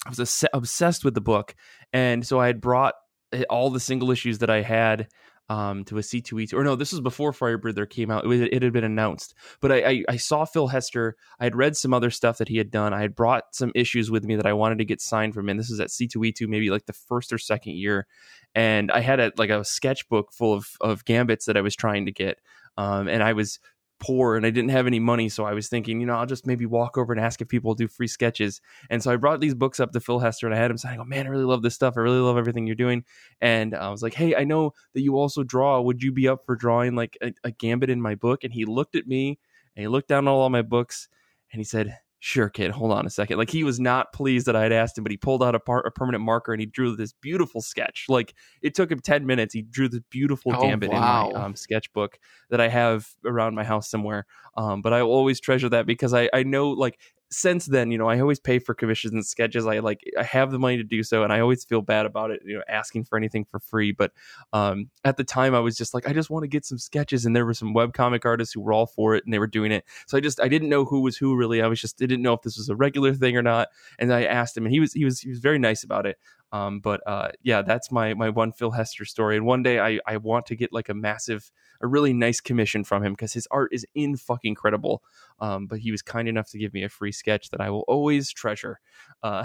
[0.06, 1.54] I was obsessed with the book.
[1.92, 2.94] And so I had brought
[3.32, 5.08] eh, all the single issues that I had
[5.48, 6.54] um, to a C2E2.
[6.54, 8.24] Or no, this was before Firebreather came out.
[8.24, 9.34] It, was, it had been announced.
[9.60, 11.16] But I, I, I saw Phil Hester.
[11.38, 12.94] I had read some other stuff that he had done.
[12.94, 15.56] I had brought some issues with me that I wanted to get signed from him.
[15.56, 18.06] This is at C2E2, maybe like the first or second year.
[18.54, 22.06] And I had a, like a sketchbook full of, of gambits that I was trying
[22.06, 22.38] to get.
[22.76, 23.60] Um, and I was
[24.00, 25.28] poor and I didn't have any money.
[25.28, 27.74] So I was thinking, you know, I'll just maybe walk over and ask if people
[27.74, 28.60] do free sketches.
[28.90, 31.00] And so I brought these books up to Phil Hester and I had him saying,
[31.00, 31.94] Oh man, I really love this stuff.
[31.96, 33.04] I really love everything you're doing.
[33.40, 35.80] And I was like, Hey, I know that you also draw.
[35.80, 38.44] Would you be up for drawing like a, a gambit in my book?
[38.44, 39.38] And he looked at me
[39.76, 41.08] and he looked down at all my books
[41.52, 43.36] and he said, Sure, kid, hold on a second.
[43.36, 45.60] Like he was not pleased that I had asked him, but he pulled out a,
[45.60, 48.06] par- a permanent marker and he drew this beautiful sketch.
[48.08, 48.32] Like
[48.62, 49.52] it took him 10 minutes.
[49.52, 51.28] He drew this beautiful Oh, gambit wow.
[51.28, 54.24] in my um, sketchbook that I have around my house somewhere.
[54.56, 56.98] Um, but I always treasure that because I, I know like
[57.34, 59.66] since then, you know, I always pay for commissions and sketches.
[59.66, 62.30] I like I have the money to do so, and I always feel bad about
[62.30, 63.92] it, you know, asking for anything for free.
[63.92, 64.12] But
[64.52, 67.26] um, at the time, I was just like, I just want to get some sketches,
[67.26, 69.72] and there were some webcomic artists who were all for it, and they were doing
[69.72, 69.84] it.
[70.06, 71.62] So I just I didn't know who was who really.
[71.62, 73.68] I was just I didn't know if this was a regular thing or not.
[73.98, 76.18] And I asked him, and he was he was he was very nice about it.
[76.54, 79.36] Um, but uh, yeah, that's my my one Phil Hester story.
[79.36, 82.84] And one day I I want to get like a massive, a really nice commission
[82.84, 85.02] from him because his art is in fucking incredible.
[85.40, 87.84] Um, but he was kind enough to give me a free sketch that I will
[87.88, 88.78] always treasure.
[89.20, 89.44] Uh,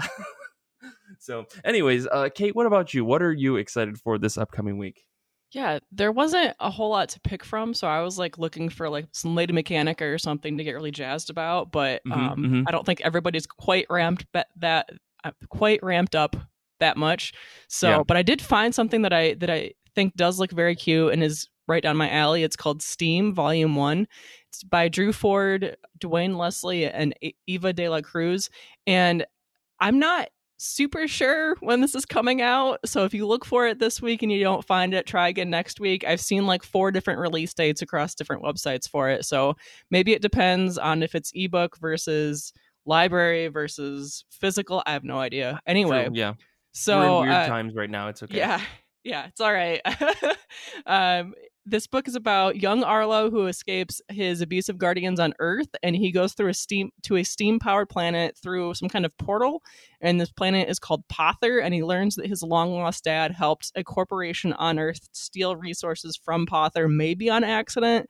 [1.18, 3.04] so, anyways, uh, Kate, what about you?
[3.04, 5.04] What are you excited for this upcoming week?
[5.50, 8.88] Yeah, there wasn't a whole lot to pick from, so I was like looking for
[8.88, 11.72] like some Lady Mechanika or something to get really jazzed about.
[11.72, 12.64] But Mhm, um, mhm.
[12.68, 14.90] I don't think everybody's quite ramped ba- that
[15.24, 16.36] uh, quite ramped up
[16.80, 17.32] that much.
[17.68, 18.02] So, Yeah.
[18.06, 21.22] but I did find something that I that I think does look very cute and
[21.22, 22.42] is right down my alley.
[22.42, 24.08] It's called Steam Volume One.
[24.48, 27.14] It's by Drew Ford, Dwayne Leslie, and
[27.46, 28.50] Eva De La Cruz.
[28.86, 29.24] And
[29.78, 32.80] I'm not super sure when this is coming out.
[32.84, 35.48] So if you look for it this week and you don't find it, try again
[35.48, 36.04] next week.
[36.04, 39.24] I've seen like four different release dates across different websites for it.
[39.24, 39.54] So
[39.90, 42.52] maybe it depends on if it's ebook versus
[42.84, 44.82] library versus physical.
[44.84, 45.60] I have no idea.
[45.66, 46.34] Anyway, True, yeah.
[46.72, 48.08] So We're in weird uh, times right now.
[48.08, 48.36] It's okay.
[48.36, 48.60] yeah,
[49.04, 49.80] yeah, it's all right.
[50.86, 51.34] um,
[51.66, 56.10] this book is about young Arlo who escapes his abusive guardians on Earth, and he
[56.10, 59.62] goes through a steam to a steam-powered planet through some kind of portal.
[60.00, 63.84] And this planet is called Pother, and he learns that his long-lost dad helped a
[63.84, 68.08] corporation on Earth steal resources from Pother, maybe on accident.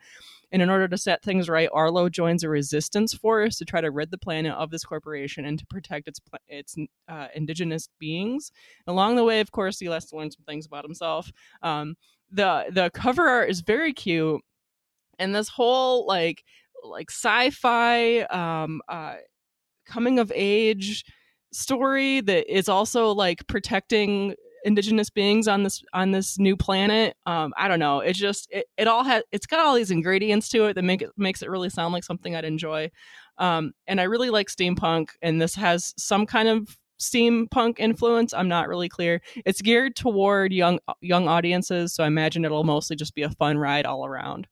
[0.52, 3.90] And in order to set things right, Arlo joins a resistance force to try to
[3.90, 6.76] rid the planet of this corporation and to protect its its
[7.08, 8.50] uh, indigenous beings.
[8.86, 11.30] Along the way, of course, he has to learn some things about himself.
[11.62, 11.94] Um,
[12.30, 14.40] the the cover art is very cute,
[15.18, 16.42] and this whole like
[16.82, 19.16] like sci-fi um, uh,
[19.86, 21.04] coming of age
[21.52, 24.34] story that is also like protecting
[24.64, 28.66] indigenous beings on this on this new planet um i don't know it's just it,
[28.76, 31.50] it all has it's got all these ingredients to it that make it makes it
[31.50, 32.90] really sound like something i'd enjoy
[33.38, 38.48] um and i really like steampunk and this has some kind of steampunk influence i'm
[38.48, 43.14] not really clear it's geared toward young young audiences so i imagine it'll mostly just
[43.14, 44.46] be a fun ride all around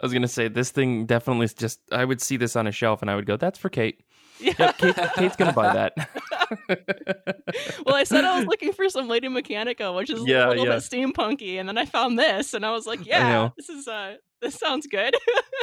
[0.00, 1.78] I was gonna say this thing definitely just.
[1.92, 4.00] I would see this on a shelf and I would go, "That's for Kate."
[4.40, 6.10] Yep, Kate, Kate's gonna buy that.
[7.86, 10.66] well, I said I was looking for some Lady Mechanika, which is Yeah, a little
[10.66, 10.74] yeah.
[10.74, 14.16] bit steampunky, and then I found this, and I was like, "Yeah, this is uh,
[14.40, 15.16] this sounds good."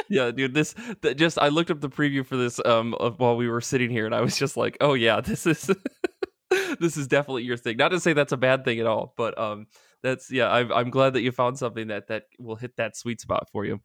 [0.08, 0.54] yeah, dude.
[0.54, 1.38] This that just.
[1.38, 4.14] I looked up the preview for this um of, while we were sitting here, and
[4.14, 5.70] I was just like, "Oh yeah, this is
[6.80, 9.38] this is definitely your thing." Not to say that's a bad thing at all, but
[9.38, 9.66] um,
[10.02, 10.50] that's yeah.
[10.50, 13.64] I'm I'm glad that you found something that that will hit that sweet spot for
[13.64, 13.80] you.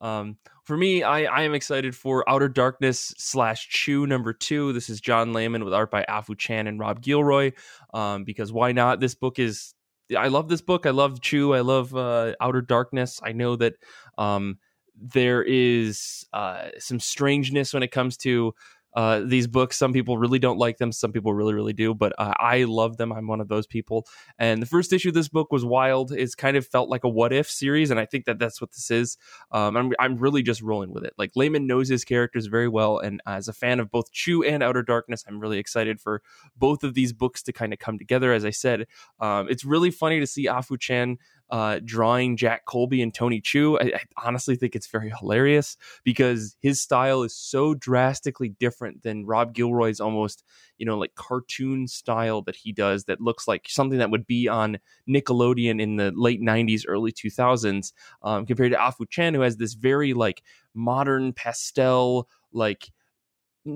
[0.00, 4.72] Um, for me, I, I am excited for Outer Darkness slash Chew number two.
[4.72, 7.52] This is John Layman with art by Afu Chan and Rob Guillory.
[7.94, 9.00] Um, because why not?
[9.00, 9.74] This book is
[10.16, 10.86] I love this book.
[10.86, 11.54] I love Chew.
[11.54, 13.20] I love uh, Outer Darkness.
[13.22, 13.74] I know that
[14.18, 14.58] um,
[14.94, 18.54] there is uh, some strangeness when it comes to
[18.96, 19.76] uh, these books.
[19.76, 20.90] Some people really don't like them.
[20.90, 21.94] Some people really, really do.
[21.94, 23.12] But uh, I love them.
[23.12, 24.08] I'm one of those people.
[24.38, 26.12] And the first issue of this book was wild.
[26.12, 28.72] It's kind of felt like a what if series, and I think that that's what
[28.72, 29.18] this is.
[29.52, 31.12] Um, I'm I'm really just rolling with it.
[31.18, 34.62] Like Layman knows his characters very well, and as a fan of both Chew and
[34.62, 36.22] Outer Darkness, I'm really excited for
[36.56, 38.32] both of these books to kind of come together.
[38.32, 38.86] As I said,
[39.20, 41.18] um, it's really funny to see Afu Chan
[41.50, 43.78] uh, drawing Jack Colby and Tony Chu.
[43.78, 49.26] I, I honestly think it's very hilarious because his style is so drastically different than
[49.26, 50.44] Rob Guillory's almost,
[50.78, 54.48] you know, like cartoon style that he does that looks like something that would be
[54.48, 54.78] on
[55.08, 59.74] Nickelodeon in the late 90s, early 2000s, um, compared to Afu Chan, who has this
[59.74, 60.42] very like
[60.74, 62.90] modern pastel, like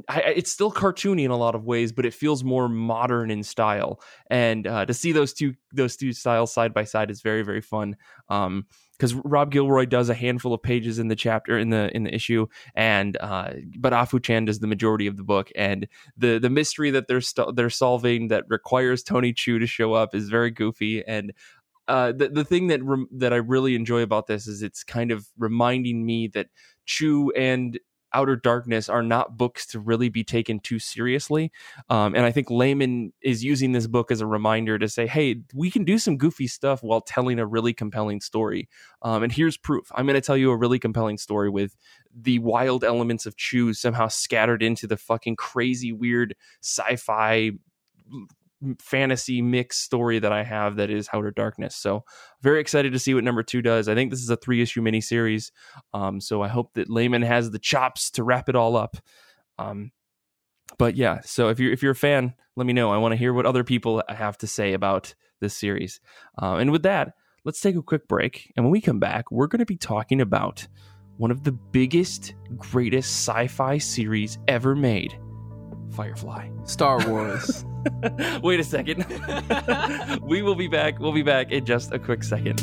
[0.09, 3.43] I, it's still cartoony in a lot of ways, but it feels more modern in
[3.43, 4.01] style.
[4.31, 7.61] And uh, to see those two those two styles side by side is very very
[7.61, 7.97] fun.
[8.29, 8.67] Um,
[8.99, 12.15] because Rob Guillory does a handful of pages in the chapter in the in the
[12.15, 15.51] issue, and uh, but Afu Chan does the majority of the book.
[15.57, 19.95] And the the mystery that they're st- they're solving that requires Tony Chu to show
[19.95, 21.03] up is very goofy.
[21.07, 21.33] And
[21.89, 25.11] uh, the the thing that rem- that I really enjoy about this is it's kind
[25.11, 26.49] of reminding me that
[26.85, 27.81] Chew and
[28.13, 31.53] Outer Darkness are not books to really be taken too seriously.
[31.89, 35.43] Um, and I think Layman is using this book as a reminder to say, hey,
[35.55, 38.69] we can do some goofy stuff while telling a really compelling story.
[39.03, 39.91] Um, and here's proof.
[39.95, 41.77] I'm going to tell you a really compelling story with
[42.15, 47.53] the wild elements of Chew somehow scattered into the fucking crazy, weird sci fi
[48.79, 51.77] fantasy mix story that I have that is Outer Darkness.
[51.77, 52.05] So
[52.43, 53.89] very excited to see what number two does.
[53.89, 55.51] I think this is a three issue miniseries.
[55.95, 58.97] Um, so I hope that Layman has the chops to wrap it all up.
[59.59, 59.93] Um,
[60.79, 62.91] but yeah, so if you're if you're a fan, let me know.
[62.91, 66.01] I want to hear what other people have to say about this series.
[66.41, 68.53] Uh, and with that, let's take a quick break.
[68.57, 70.67] And when we come back, we're going to be talking about
[71.17, 75.19] one of the biggest, greatest sci-fi series ever made,
[75.91, 76.49] Firefly.
[76.65, 77.65] Star Wars.
[78.43, 79.07] Wait a second.
[80.23, 80.99] we will be back.
[80.99, 82.61] We'll be back in just a quick second.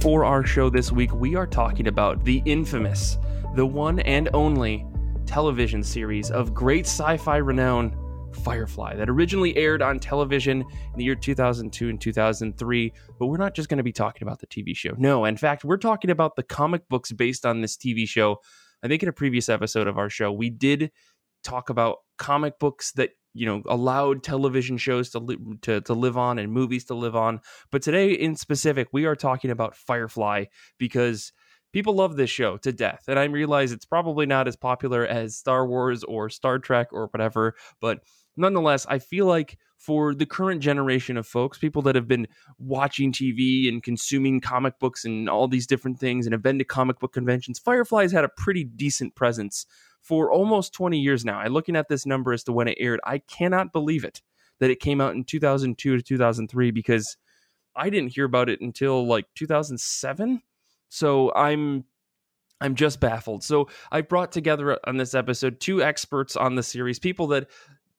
[0.00, 3.18] For our show this week, we are talking about the infamous,
[3.54, 4.84] the one and only
[5.26, 7.96] television series of great sci fi renown,
[8.32, 12.92] Firefly, that originally aired on television in the year 2002 and 2003.
[13.18, 14.94] But we're not just going to be talking about the TV show.
[14.98, 18.40] No, in fact, we're talking about the comic books based on this TV show.
[18.82, 20.90] I think in a previous episode of our show, we did
[21.44, 26.16] talk about comic books that you know allowed television shows to li- to to live
[26.16, 27.40] on and movies to live on.
[27.70, 30.46] But today in specific, we are talking about Firefly
[30.78, 31.32] because
[31.72, 35.36] people love this show to death, and I realize it's probably not as popular as
[35.36, 38.00] Star Wars or Star Trek or whatever, but
[38.36, 42.28] nonetheless, I feel like for the current generation of folks, people that have been
[42.58, 46.64] watching TV and consuming comic books and all these different things and have been to
[46.64, 49.66] comic book conventions, Firefly's had a pretty decent presence
[50.00, 51.38] for almost 20 years now.
[51.38, 53.00] I'm looking at this number as to when it aired.
[53.04, 54.22] I cannot believe it
[54.60, 57.16] that it came out in 2002 to 2003 because
[57.74, 60.42] I didn't hear about it until like 2007.
[60.88, 61.84] So I'm
[62.60, 63.42] I'm just baffled.
[63.42, 67.48] So I brought together on this episode two experts on the series, people that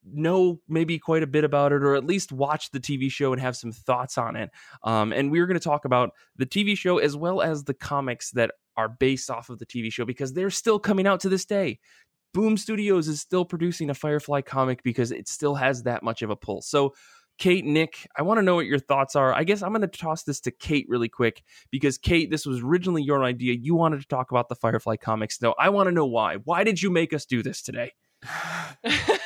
[0.06, 3.42] know maybe quite a bit about it or at least watch the TV show and
[3.42, 4.50] have some thoughts on it.
[4.84, 8.32] Um, and we're going to talk about the TV show as well as the comics
[8.32, 11.46] that are based off of the TV show because they're still coming out to this
[11.46, 11.80] day.
[12.34, 16.32] Boom Studios is still producing a Firefly comic because it still has that much of
[16.32, 16.62] a pull.
[16.64, 16.96] So,
[17.38, 19.34] Kate, Nick, I want to know what your thoughts are.
[19.34, 22.62] I guess I'm going to toss this to Kate really quick because, Kate, this was
[22.62, 23.54] originally your idea.
[23.54, 25.42] You wanted to talk about the Firefly comics.
[25.42, 26.38] No, I want to know why.
[26.38, 27.94] Why did you make us do this today?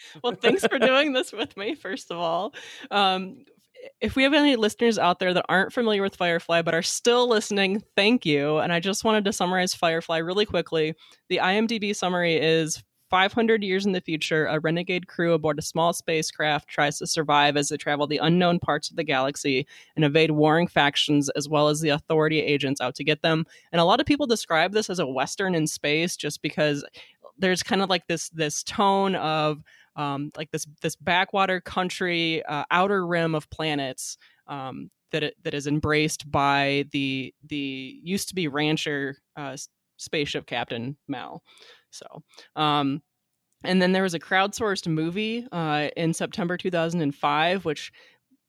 [0.22, 2.54] well, thanks for doing this with me, first of all.
[2.90, 3.44] Um,
[4.00, 7.28] if we have any listeners out there that aren't familiar with Firefly but are still
[7.28, 8.58] listening, thank you.
[8.58, 10.94] And I just wanted to summarize Firefly really quickly.
[11.28, 15.92] The IMDb summary is 500 years in the future, a renegade crew aboard a small
[15.92, 20.32] spacecraft tries to survive as they travel the unknown parts of the galaxy and evade
[20.32, 23.46] warring factions as well as the authority agents out to get them.
[23.72, 26.84] And a lot of people describe this as a western in space just because
[27.38, 29.62] there's kind of like this this tone of
[29.98, 35.52] um, like this this backwater country, uh, outer rim of planets um, that it, that
[35.52, 39.56] is embraced by the the used to be rancher uh,
[39.98, 41.42] spaceship captain Mal.
[41.90, 42.06] So.
[42.56, 43.02] Um,
[43.64, 47.90] and then there was a crowdsourced movie uh, in September 2005, which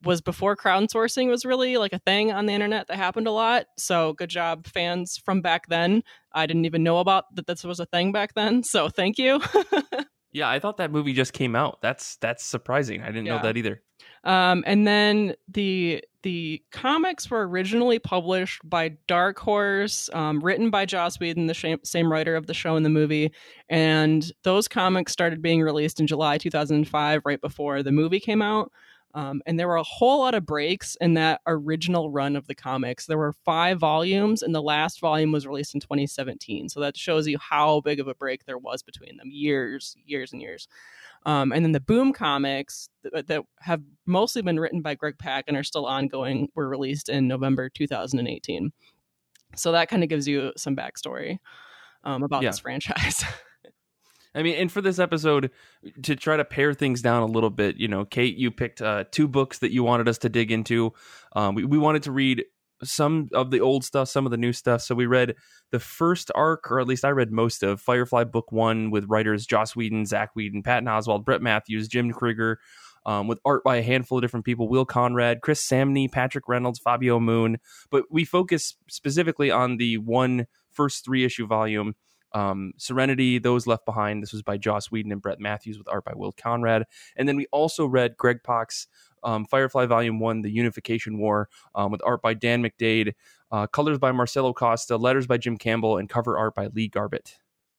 [0.04, 3.66] was before crowdsourcing was really like a thing on the internet that happened a lot.
[3.78, 6.04] So good job, fans from back then.
[6.32, 8.64] I didn't even know about that this was a thing back then.
[8.64, 9.42] So thank you.
[10.32, 11.80] Yeah, I thought that movie just came out.
[11.82, 13.02] That's that's surprising.
[13.02, 13.38] I didn't yeah.
[13.38, 13.82] know that either.
[14.24, 20.86] Um, and then the the comics were originally published by Dark Horse, um, written by
[20.86, 23.32] Joss Whedon, the sh- same writer of the show and the movie.
[23.70, 28.72] And those comics started being released in July 2005, right before the movie came out.
[29.16, 32.54] Um, and there were a whole lot of breaks in that original run of the
[32.54, 33.08] comics.
[33.08, 36.70] There were five volumes, and the last volume was released in 2017.
[36.70, 40.32] So that shows you how big of a break there was between them years, years,
[40.32, 40.68] and years.
[41.26, 45.46] Um, and then the Boom comics that, that, have mostly been written by Greg Pak
[45.48, 48.72] and are still ongoing were released in November 2018.
[49.56, 51.40] So that kind of gives you some backstory
[52.04, 52.50] um, about yeah.
[52.50, 53.24] this franchise.
[54.40, 55.52] I mean, and for this episode,
[56.04, 59.04] to try to pare things down a little bit, you know, Kate, you picked uh,
[59.12, 60.94] two books that you wanted us to dig into.
[61.36, 62.46] Um, we, we wanted to read
[62.82, 64.82] some of the old stuff, some of the new stuff.
[64.82, 65.36] So we read
[65.72, 69.46] the first arc, or at least I read most of Firefly Book One with writers
[69.46, 72.60] Joss Whedon, Zack Whedon, Patton Oswalt, Brett Matthews, Jim Krueger,
[73.06, 76.80] um, with art by a handful of different people Will Conrad, Chris Samnee, Patric Reynolds,
[76.80, 77.58] Fabio Moon.
[77.92, 81.96] But we focus specifically on the one first three issue volume
[82.34, 84.22] um, Serenity, Those Left Behind.
[84.22, 86.86] This was by Joss Whedon and Brett Matthews with art by Will Conrad.
[87.16, 88.88] And then we also read Greg Pak's
[89.24, 93.14] um, Firefly Volume 1, The Unification War, um, with art by Dan McDaid,
[93.52, 97.38] uh, colors by Marcelo Costa, letters by Jim Campbell, and cover art by Lee Garbett.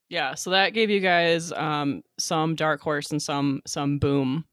[0.08, 4.44] Yeah, so that gave you guys um, some Dark Horse and some some Boom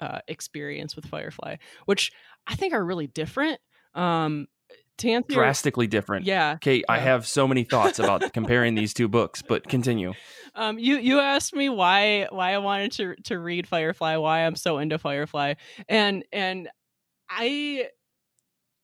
[0.00, 2.10] uh, experience with Firefly, which
[2.46, 3.60] I think are really different.
[3.94, 4.48] Um,
[4.98, 6.26] to answer drastically different.
[6.26, 6.56] Yeah.
[6.60, 6.94] Kate, yeah.
[6.94, 10.14] I have so many thoughts about comparing these two books, but continue.
[10.54, 14.56] Um, you you asked me why why I wanted to to read Firefly, why I'm
[14.56, 15.54] so into Firefly,
[15.88, 16.68] and and
[17.28, 17.88] I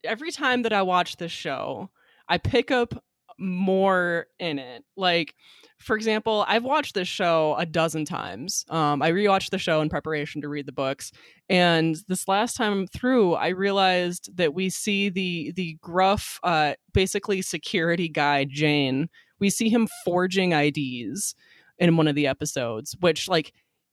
[0.04, 1.90] every time that I watch this show,
[2.28, 3.02] I pick up
[3.38, 4.84] more in it.
[4.96, 5.34] Like
[5.78, 8.64] for example, I've watched this show a dozen times.
[8.70, 11.10] Um, I rewatched the show in preparation to read the books,
[11.48, 17.42] and this last time through, I realized that we see the the gruff, uh, basically
[17.42, 19.08] security guy Jayne.
[19.40, 21.34] We see him forging IDs
[21.78, 23.52] in one of the episodes, which like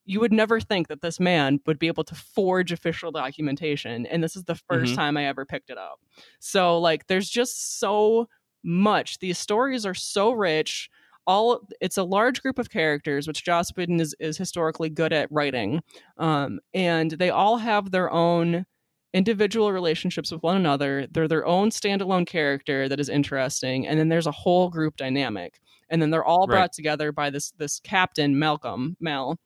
[0.10, 4.24] you would never think that this man would be able to forge official documentation and
[4.24, 4.96] this is the 1st mm-hmm.
[4.96, 6.00] time i ever picked it up
[6.40, 8.28] so like there's just so
[8.64, 10.90] much these stories are so rich
[11.28, 15.28] all it's a large group of characters, which Joss Whedon is, is historically good at
[15.32, 15.82] writing,
[16.18, 18.66] um, and they all have their own
[19.14, 21.06] individual relationships with one another.
[21.12, 25.60] They're their own standalone character that is interesting, and then there's a whole group dynamic,
[25.90, 29.38] and then they're all brought together by this this captain Malcolm Mal.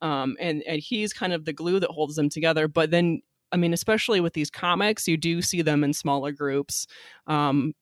[0.00, 2.68] um, and and he's kind of the glue that holds them together.
[2.68, 3.20] But then,
[3.52, 6.86] I mean, especially with these comics, you do see them in smaller groups,
[7.26, 7.72] um,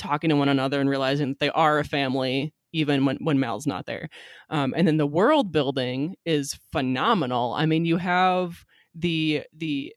[0.00, 3.66] talking to one another and realizing that they are a family even when when Mal's
[3.66, 4.08] not there.
[4.48, 7.52] Um, and then the world building is phenomenal.
[7.54, 9.94] I mean, you have the the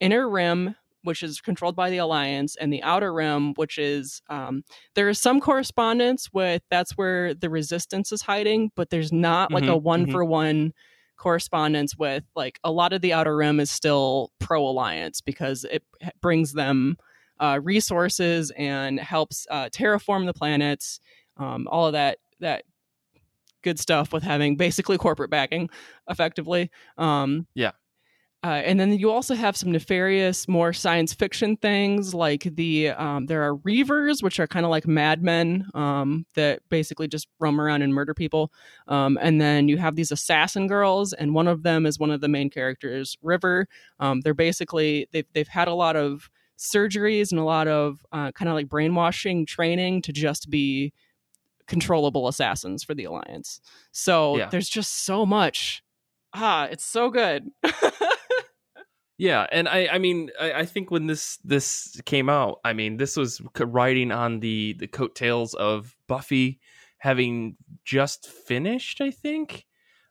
[0.00, 4.62] inner rim which is controlled by the alliance and the outer rim which is um,
[4.94, 9.66] there is some correspondence with that's where the resistance is hiding but there's not like
[9.66, 10.06] Mhm, a one mhm.
[10.06, 10.72] for one
[11.16, 15.84] correspondence with like a lot of the outer rim is still pro alliance because it
[16.22, 16.96] brings them
[17.40, 21.00] uh, resources and helps uh, terraform the planets
[21.36, 22.62] um, all of that that
[23.62, 25.68] good stuff with having basically corporate backing
[26.08, 27.72] effectively um, Yeah.
[28.42, 33.26] uh, and then you also have some nefarious, more science fiction things like the um,
[33.26, 37.82] there are reavers, which are kind of like madmen um, that basically just roam around
[37.82, 38.50] and murder people.
[38.88, 42.22] Um, and then you have these assassin girls, and one of them is one of
[42.22, 43.66] the main characters, River.
[43.98, 46.30] Um, they're basically they've they've had a lot of
[46.60, 50.92] surgeries and a lot of uh, kind of like brainwashing training to just be
[51.66, 53.60] controllable assassins for the alliance.
[53.92, 54.48] So Yeah.
[54.50, 55.82] there's just so much.
[56.34, 57.50] Ah, it's so good.
[59.18, 62.96] Yeah, and I, I mean, I, I think when this this came out, I mean,
[62.96, 66.58] this was riding on the the coattails of Buffy
[66.96, 69.66] having just finished, I think.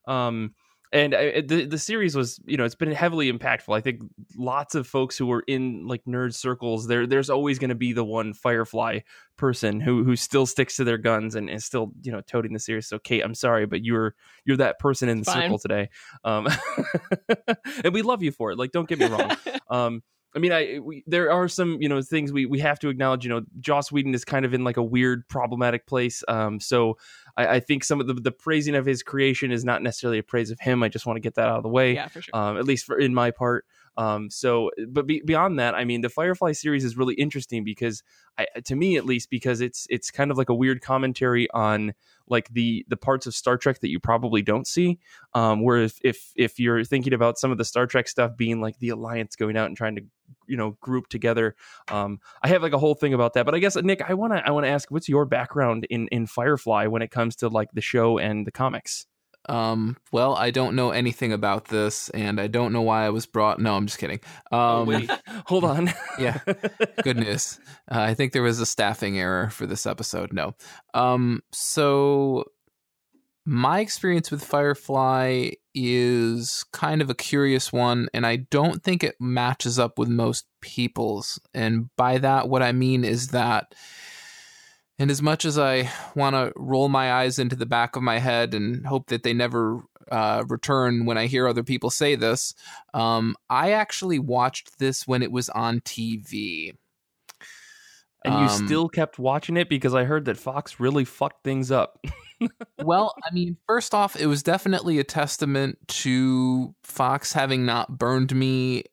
[0.07, 0.53] Um,
[0.91, 3.75] and I, the the series was, you know, it's been heavily impactful.
[3.75, 4.01] I think
[4.35, 7.93] lots of folks who were in like nerd circles, there there's always going to be
[7.93, 8.99] the one Firefly
[9.37, 12.59] person who who still sticks to their guns and is still, you know, toting the
[12.59, 12.87] series.
[12.87, 14.15] So, Kate, I'm sorry, but you're
[14.45, 15.43] you're that person in the Fine.
[15.43, 15.89] circle today.
[16.23, 16.47] Um,
[17.83, 18.57] and we love you for it.
[18.57, 19.31] Like, don't get me wrong.
[19.71, 20.01] Um,
[20.35, 23.23] I mean, I we, there are some you know things we we have to acknowledge.
[23.23, 26.23] You know, Joss Whedon is kind of in like a weird, problematic place.
[26.27, 26.97] Um, so
[27.35, 30.23] I, I think some of the the praising of his creation is not necessarily a
[30.23, 30.83] praise of him.
[30.83, 31.95] I just want to get that out of the way.
[31.95, 32.35] yeah, for sure.
[32.35, 33.65] Um, at least for in my part.
[33.99, 38.01] Um, so, but be, beyond that, I mean, the Firefly series is really interesting because,
[38.37, 41.93] I, to me at least, because it's it's kind of like a weird commentary on
[42.29, 44.99] like the the parts of Star Trek that you probably don't see.
[45.33, 48.61] Um, where if, if if you're thinking about some of the Star Trek stuff being
[48.61, 50.03] like the Alliance going out and trying to
[50.47, 51.57] you know group together,
[51.89, 53.45] um, I have like a whole thing about that.
[53.45, 56.07] But I guess Nick, I want to I want to ask, what's your background in
[56.07, 59.08] in Firefly when it comes to like the show and the comics?
[59.49, 63.25] Um, well, I don't know anything about this, and I don't know why I was
[63.25, 63.59] brought.
[63.59, 64.19] No, I'm just kidding.
[64.51, 65.09] Um, oh wait,
[65.47, 65.91] hold on.
[66.19, 66.37] yeah.
[67.03, 67.59] good news.
[67.91, 70.33] Uh, I think there was a staffing error for this episode.
[70.33, 70.53] No.
[70.93, 72.45] Um, so
[73.43, 79.15] my experience with Firefly is kind of a curious one, and I don't think it
[79.19, 81.39] matches up with most people's.
[81.55, 83.73] And by that, what I mean is that.
[84.99, 88.19] And as much as I want to roll my eyes into the back of my
[88.19, 89.81] head and hope that they never
[90.11, 92.53] uh, return when I hear other people say this,
[92.93, 96.73] um, I actually watched this when it was on TV.
[98.25, 101.71] And you Um, still kept watching it because I heard that Fox really fucked things
[101.71, 102.03] up.
[102.83, 108.35] well, I mean, first off, it was definitely a testament to Fox having not burned
[108.35, 108.83] me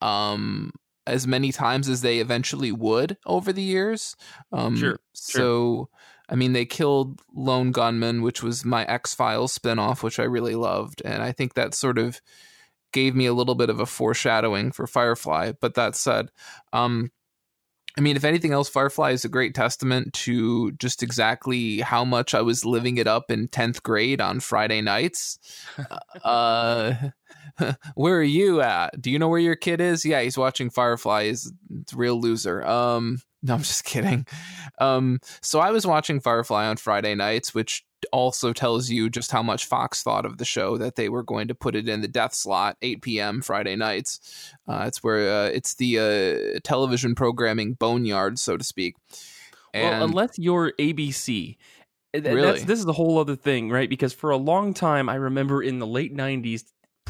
[0.00, 0.72] um
[1.06, 4.16] as many times as they eventually would over the years.
[4.52, 5.88] Um Sure, so
[6.28, 11.02] I mean they killed Lone Gunman, which was my X-Files spinoff, which I really loved,
[11.04, 12.20] and I think that sort of
[12.92, 16.30] gave me a little bit of a foreshadowing for Firefly, but that said,
[16.72, 17.10] um
[17.96, 22.34] I mean, if anything else, Firefly is a great testament to just exactly how much
[22.34, 25.38] I was living it up in 10th grade on Friday nights.
[26.24, 26.94] uh,
[27.94, 29.00] where are you at?
[29.00, 30.04] Do you know where your kid is?
[30.04, 31.26] Yeah, he's watching Firefly.
[31.26, 32.64] He's a real loser.
[32.64, 34.26] Um, no, I'm just kidding.
[34.80, 39.42] Um, so I was watching Firefly on Friday nights, which also tells you just how
[39.42, 42.08] much Fox thought of the show that they were going to put it in the
[42.08, 43.42] death slot, 8 p.m.
[43.42, 44.52] Friday nights.
[44.68, 45.98] Uh, it's where uh, it's the
[46.56, 48.96] uh, television programming boneyard, so to speak.
[49.72, 51.56] And well, unless you're ABC.
[52.14, 52.42] Really?
[52.42, 53.90] That's, this is the whole other thing, right?
[53.90, 56.62] Because for a long time, I remember in the late 90s,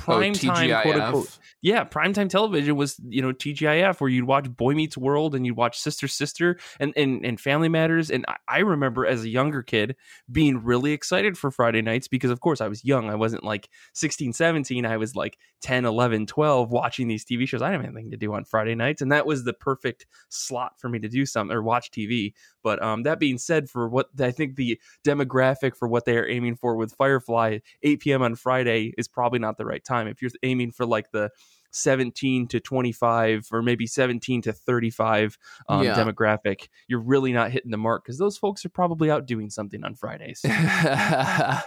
[0.06, 1.38] oh, prime time, quote unquote.
[1.62, 5.56] Yeah, primetime television was, you know, TGIF, where you'd watch Boy Meets World and you'd
[5.56, 8.10] watch Sister Sister and, and, and Family Matters.
[8.10, 9.96] And I, I remember as a younger kid
[10.30, 13.08] being really excited for Friday nights because, of course, I was young.
[13.08, 14.84] I wasn't like 16, 17.
[14.84, 17.62] I was like 10, 11, 12 watching these TV shows.
[17.62, 19.00] I didn't have anything to do on Friday nights.
[19.00, 22.34] And that was the perfect slot for me to do something or watch TV.
[22.62, 26.28] But um, that being said, for what I think the demographic for what they are
[26.28, 28.22] aiming for with Firefly, 8 p.m.
[28.22, 29.93] on Friday is probably not the right time.
[30.08, 31.30] If you're aiming for like the
[31.70, 35.36] 17 to 25 or maybe 17 to 35
[35.68, 35.94] um, Yeah.
[35.96, 39.82] demographic, you're really not hitting the mark because those folks are probably out doing something
[39.84, 40.40] on Fridays.
[40.44, 41.60] yeah,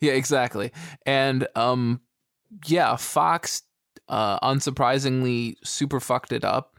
[0.00, 0.72] exactly.
[1.06, 2.00] And um
[2.66, 3.62] yeah, Fox,
[4.08, 6.76] uh, unsurprisingly, super fucked it up.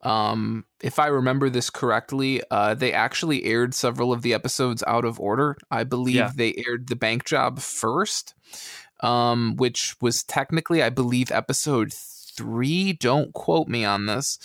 [0.00, 5.04] Um, if I remember this correctly, uh, they actually aired several of the episodes out
[5.04, 5.56] of order.
[5.70, 6.32] I believe Yeah.
[6.34, 8.34] they aired the bank job first,
[9.02, 12.94] um, which was technically, I believe, episode three.
[12.94, 14.38] Don't quote me on this.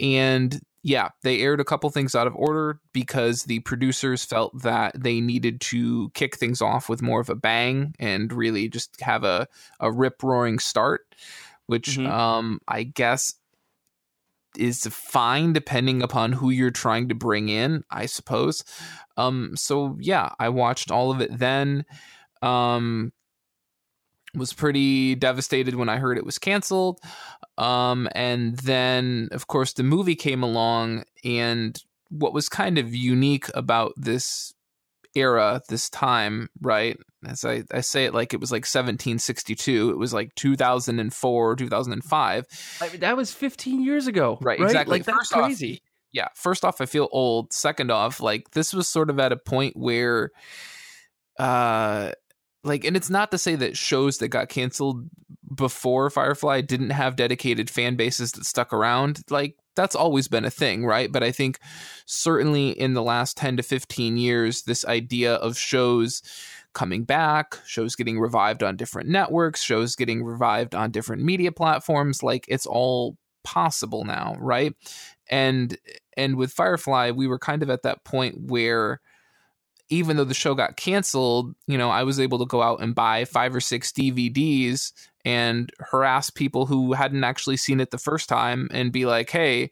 [0.00, 4.92] And yeah, they aired a couple things out of order because the producers felt that
[5.00, 9.24] they needed to kick things off with more of a bang and really just have
[9.24, 9.46] a,
[9.80, 11.14] a rip roaring start,
[11.66, 12.08] which Mhm.
[12.08, 13.34] um, I guess
[14.56, 18.64] is fine depending upon who you're trying to bring in, I suppose.
[19.16, 21.84] Um, so yeah, I watched all of it then.
[22.40, 23.12] Um,
[24.34, 27.00] was pretty devastated when I heard it was canceled.
[27.56, 33.46] Um, and then, of course, the movie came along, and what was kind of unique
[33.54, 34.54] about this
[35.14, 36.96] era, this time, right?
[37.26, 42.46] As I, I say it like it was like 1762, it was like 2004, 2005.
[42.80, 44.38] I mean, that was 15 years ago.
[44.40, 44.98] Right, exactly.
[44.98, 45.82] Like that's First off, crazy.
[46.12, 47.52] yeah, first off, I feel old.
[47.52, 50.30] Second off, like this was sort of at a point where,
[51.40, 52.12] uh,
[52.68, 55.08] like, and it's not to say that shows that got canceled
[55.54, 59.22] before Firefly didn't have dedicated fan bases that stuck around.
[59.30, 61.10] Like, that's always been a thing, right?
[61.10, 61.58] But I think
[62.06, 66.22] certainly in the last 10 to 15 years, this idea of shows
[66.74, 72.22] coming back, shows getting revived on different networks, shows getting revived on different media platforms,
[72.22, 74.74] like, it's all possible now, right?
[75.28, 75.76] and
[76.16, 79.00] and with Firefly, we were kind of at that point where
[79.90, 82.94] even though the show got canceled, you know, I was able to go out and
[82.94, 84.92] buy five or six DVDs
[85.24, 89.70] and harass people who hadn't actually seen it the first time and be like, "Hey,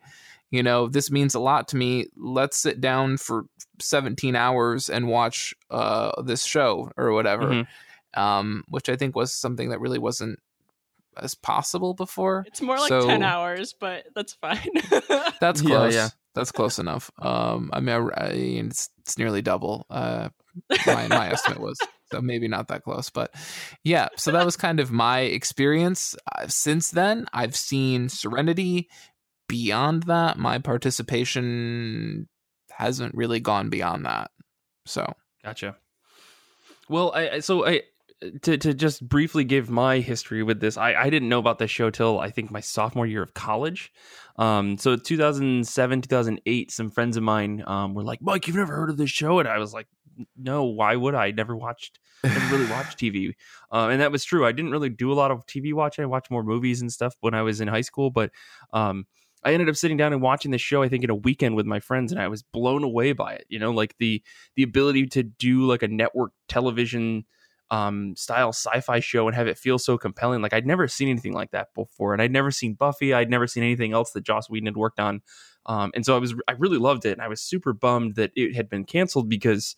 [0.51, 2.07] you know, this means a lot to me.
[2.17, 3.45] Let's sit down for
[3.81, 7.67] 17 hours and watch uh this show or whatever." Mhm.
[8.15, 10.39] Um which I think was something that really wasn't
[11.17, 12.45] as possible before.
[12.47, 14.69] It's more like So- 10 hours, but that's fine.
[15.41, 15.95] That's Yeah, close.
[15.95, 16.09] yeah.
[16.37, 17.11] That's close enough.
[17.19, 19.87] Um, I mean, I, I, it's, it's nearly double.
[19.91, 20.29] Uh,
[20.87, 21.77] my my estimate was
[22.13, 23.35] so maybe not that close, but
[23.83, 24.09] yeah.
[24.17, 26.15] So that was kind of my experience.
[26.37, 28.89] Uh, since then, I've seen Serenity.
[29.49, 32.29] Beyond that, my participation
[32.71, 34.31] hasn't really gone beyond that.
[34.87, 35.15] So
[35.47, 35.77] Gotcha.
[36.89, 37.83] Well, I so I
[38.43, 40.77] to to just briefly give my history with this.
[40.77, 43.93] I I didn't know about this show till I think my sophomore year of college.
[44.39, 48.91] Um, so 2007, 2008, some friends of mine um were like, "Mike, you've never heard
[48.91, 49.87] of this show?" And I was like,
[50.37, 51.31] "No, why would I?
[51.31, 53.35] Never watched, never really watched TV."
[53.71, 54.47] Um, and that was true.
[54.47, 56.03] I didn't really do a lot of TV watching.
[56.03, 58.31] I watched more movies and stuff when I was in high school, but
[58.73, 59.07] um.
[59.45, 60.83] I ended up sitting down and watching the show.
[60.83, 63.45] I think in a weekend with my friends, and I was blown away by it.
[63.49, 64.21] You know, like the
[64.57, 67.27] the ability to do like a network television
[67.71, 70.43] um style sci-fi show and have it feel so compelling.
[70.43, 73.13] Like i'd never seen anything like that before and i'd never seen buffy.
[73.13, 75.23] I'd never seen anything else that joss whedon had worked on.
[75.67, 78.31] Um and so i was i really loved it and i was super bummed that
[78.37, 79.77] it had been canceled because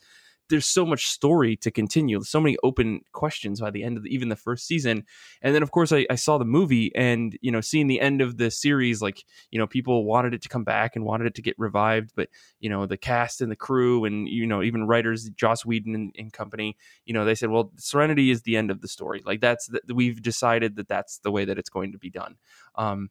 [0.49, 4.15] there's so much story to continue so many open questions by the end of the,
[4.15, 5.05] even the first season.
[5.43, 8.21] And then of course I, I saw the movie and you know seeing the end
[8.21, 11.35] of the series like you know people wanted it to come back and wanted it
[11.37, 12.29] to get revived but
[12.61, 16.15] you know the cast and the crew and you know even writers joss whedon and,
[16.19, 19.23] and company you know they said well serenity is the end of the story.
[19.25, 22.37] Like that's the, we've decided that that's the way that it's going to be done
[22.75, 23.11] um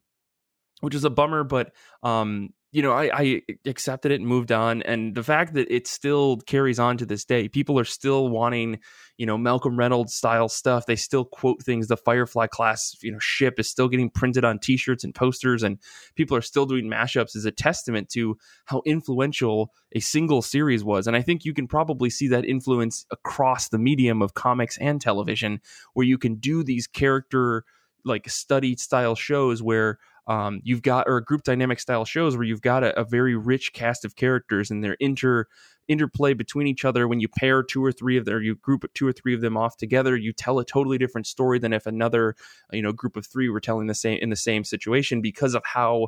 [0.81, 1.73] which is a bummer but
[2.03, 5.87] um you know I, I accepted it and moved on and the fact that it
[5.87, 8.79] still carries on to this day people are still wanting
[9.17, 10.85] you know malcolm reynolds style stuff.
[10.85, 11.87] They still quote things.
[11.87, 15.79] The firefly class you know ship is still getting printed on t-shirts and posters and
[16.15, 21.07] people are still doing mashups is a testament to how influential a single series was
[21.07, 25.01] and i think you can probably see that influence across the medium of comics and
[25.01, 25.59] television
[25.93, 27.63] where you can do these character
[28.05, 29.97] like study style shows where
[30.27, 33.73] um, you've got or group dynamic style shows where you've got a, a very rich
[33.73, 35.45] cast of characters and their inter
[35.87, 37.07] interplay between each other.
[37.07, 39.41] When you pair two or three of them or you group two or three of
[39.41, 42.35] them off together you tell a totally different story than if another
[42.71, 45.63] you know group of three were telling the same in the same situation because of
[45.65, 46.07] how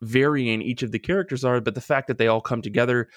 [0.00, 3.08] varying each of the characters are but the fact that they all come together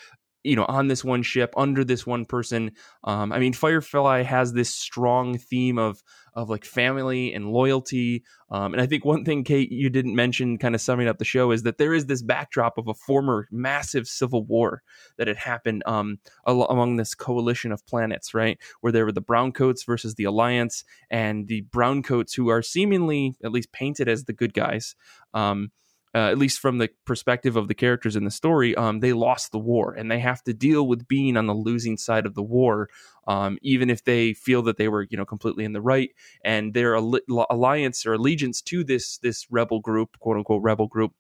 [0.44, 2.72] you know on this one ship under this one person.
[3.04, 8.24] Um i mean firefly has this strong theme of of like family and loyalty.
[8.50, 11.26] Um and i think one thing kate you didn't mention kind of summing up the
[11.26, 14.82] show is that there is this backdrop of a former massive civil war
[15.18, 18.58] that had happened um al- among this coalition of planets right?
[18.82, 23.52] Where there were the browncoats versus the alliance and the browncoats who are seemingly at
[23.52, 24.96] least painted as the good guys
[25.34, 25.72] um
[26.14, 29.52] uh, at least from the perspective of the characters in the story, um, they lost
[29.52, 32.44] the war and they have to deal with being on the losing side of the
[32.44, 32.90] war,
[33.28, 36.10] um, even if they feel that they were, you know, completely in the right.
[36.44, 41.14] And their alliance or allegiance to this this rebel group, quote unquote rebel group,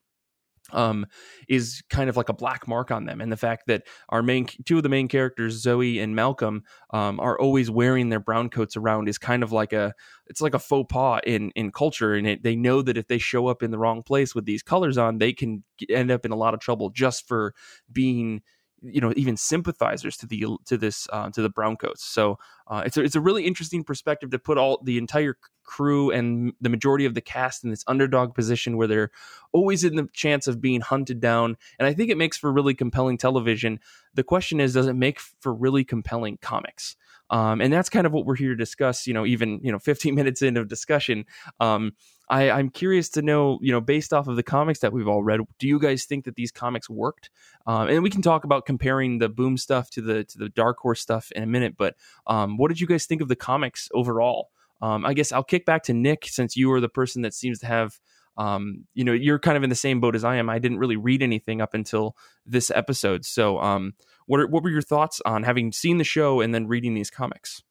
[0.73, 1.05] um,
[1.47, 3.21] is kind of like a black mark on them.
[3.21, 7.19] And the fact that our main two of the main characters, Zoe and Malcolm, um,
[7.19, 9.93] are always wearing their brown coats around is kind of like a
[10.27, 12.13] it's like a faux pas in in culture.
[12.13, 14.63] And it, they know that if they show up in the wrong place with these
[14.63, 17.53] colors on, they can end up in a lot of trouble just for
[17.91, 18.41] being
[18.81, 21.99] you know even sympathizers to the to this uh, to the browncoats.
[21.99, 26.11] So uh, it's a, it's a really interesting perspective to put all the entire crew
[26.11, 29.11] and the majority of the cast in this underdog position where they're
[29.51, 31.55] always in the chance of being hunted down.
[31.79, 33.79] And I think it makes for really compelling television.
[34.13, 36.95] The question is, does it make for really compelling comics?
[37.29, 39.07] Um, and that's kind of what we're here to discuss.
[39.07, 41.25] You know, even you know, 15 minutes in of discussion.
[41.59, 41.93] Um,
[42.31, 45.21] I, I'm curious to know, you know, based off of the comics that we've all
[45.21, 47.29] read, do you guys think that these comics worked?
[47.67, 50.79] Um, and we can talk about comparing the Boom stuff to the to the Dark
[50.79, 51.75] Horse stuff in a minute.
[51.77, 54.49] But um, what did you guys think of the comics overall?
[54.81, 57.59] Um, I guess I'll kick back to Nick since you are the person that seems
[57.59, 57.99] to have
[58.37, 60.49] um, you know, you're kind of in the same boat as I am.
[60.49, 62.15] I didn't really read anything up until
[62.45, 63.25] this episode.
[63.25, 63.93] So, um,
[64.25, 67.09] what are, what were your thoughts on having seen the show and then reading these
[67.09, 67.61] comics?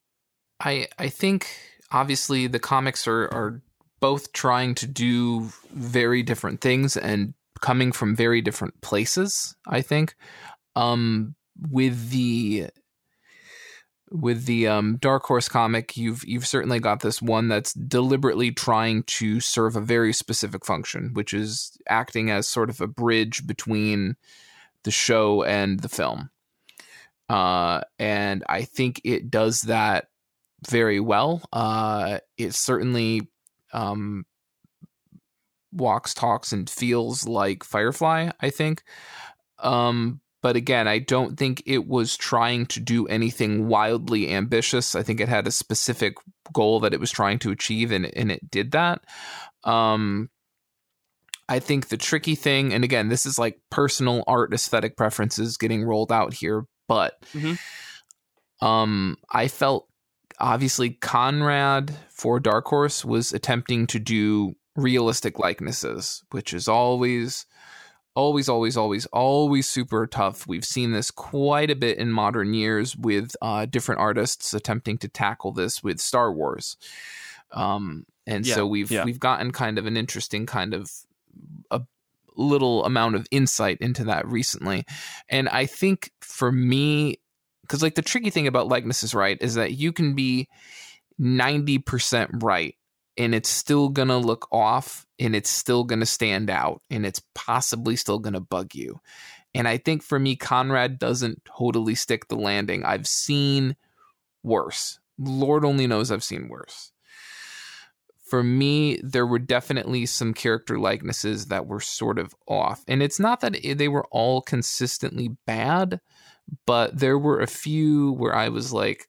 [0.61, 1.47] I I think
[1.91, 3.63] obviously the comics are are
[4.01, 10.15] both trying to do very different things and coming from very different places, I think.
[10.77, 11.35] Um,
[11.71, 12.69] with the
[14.11, 19.05] with the um, Dark Horse comic, you've you've certainly got this one that's deliberately trying
[19.05, 24.17] to serve a very specific function, which is acting as sort of a bridge between
[24.85, 26.31] the show and the film.
[27.29, 30.09] Uh, and I think it does that
[30.69, 31.43] very well.
[31.53, 33.30] Uh, it certainly
[33.73, 34.25] um,
[35.73, 38.83] walks, talks, and feels like Firefly, I think.
[39.59, 44.95] Um, but again, I don't think it was trying to do anything wildly ambitious.
[44.95, 46.15] I think it had a specific
[46.53, 49.03] goal that it was trying to achieve, and, and it did that.
[49.65, 50.31] Um,
[51.49, 55.85] I think the tricky thing, and again, this is like personal art aesthetic preferences getting
[55.85, 58.67] rolled out here, but mm-hmm.
[58.67, 59.90] um, I felt
[60.41, 67.47] obviously Conrad for Dark Horse was attempting to do realistic likenesses, which is always
[68.15, 70.47] always always always always super tough.
[70.47, 75.09] We've seen this quite a bit in modern years with uh, different artists attempting to
[75.09, 76.77] tackle this with star wars.
[77.53, 79.05] Um, and yeah, so we've yeah.
[79.05, 80.91] we've gotten kind of an interesting kind of
[81.71, 81.83] a
[82.37, 84.85] little amount of insight into that recently.
[85.29, 87.19] And i think for me
[87.71, 90.49] because like the tricky thing about likenesses, right, is that you can be
[91.21, 92.75] 90% right
[93.17, 97.95] and it's still to look off and it's still to stand out and it's possibly
[97.95, 99.01] still to bug you.
[99.55, 102.85] And I think for me, Conrad doesn't totally stick the landing.
[102.85, 103.77] I've seen
[104.43, 104.99] worse.
[105.17, 106.91] Lord only knows I've seen worse.
[108.27, 112.83] For me, there were definitely some character likenesses that were sort of off.
[112.89, 116.01] And it's not that they were all consistently bad,
[116.67, 119.09] but there were a few where I was like,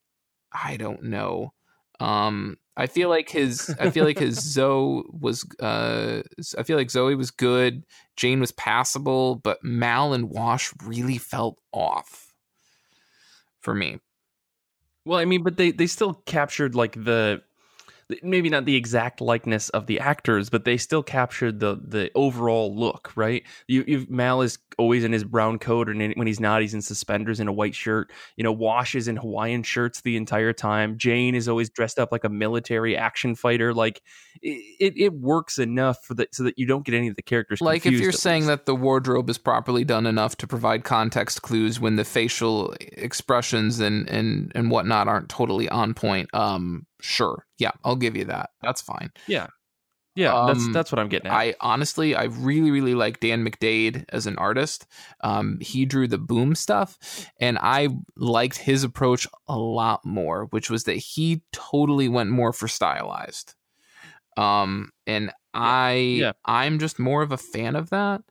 [0.52, 1.54] I don't know.
[2.00, 6.22] Um, I feel like his I feel like his Zoe was uh
[6.58, 7.86] I feel like Zoe was good,
[8.16, 12.34] Jayne was passable, but Mal and Wash really felt off
[13.60, 14.00] for me.
[15.06, 17.42] Well, I mean, but they they still captured like the
[18.24, 22.76] maybe not the exact likeness of the actors, but they still captured the the overall
[22.76, 23.44] look, right?
[23.68, 26.82] You, you Mal is always in his brown coat, and when he's not, he's in
[26.82, 28.12] suspenders and a white shirt.
[28.36, 30.98] You know, Wash is in Hawaiian shirts the entire time.
[30.98, 33.74] Jayne is always dressed up like a military action fighter.
[33.74, 34.02] Like
[34.42, 37.62] it, it works enough for that so that you don't get any of the characters.
[37.62, 38.48] Like if you're saying least.
[38.48, 43.80] that the wardrobe is properly done enough to provide context clues when the facial expressions
[43.80, 46.34] and and and whatnot aren't totally on point.
[46.34, 48.52] Um, sure, yeah, I'll give you that.
[48.62, 49.12] That's fine.
[49.28, 49.48] Yeah.
[50.14, 51.34] Yeah, um, that's that's what I'm getting at.
[51.34, 54.86] I honestly, I really, really like Dan McDaid as an artist.
[55.22, 57.88] Um, he drew the boom stuff, and I
[58.18, 63.56] liked his approach a lot more, which was that he totally went more for stylized.
[64.36, 66.32] Um, and I, yeah.
[66.44, 68.22] I'm just more of a fan of that,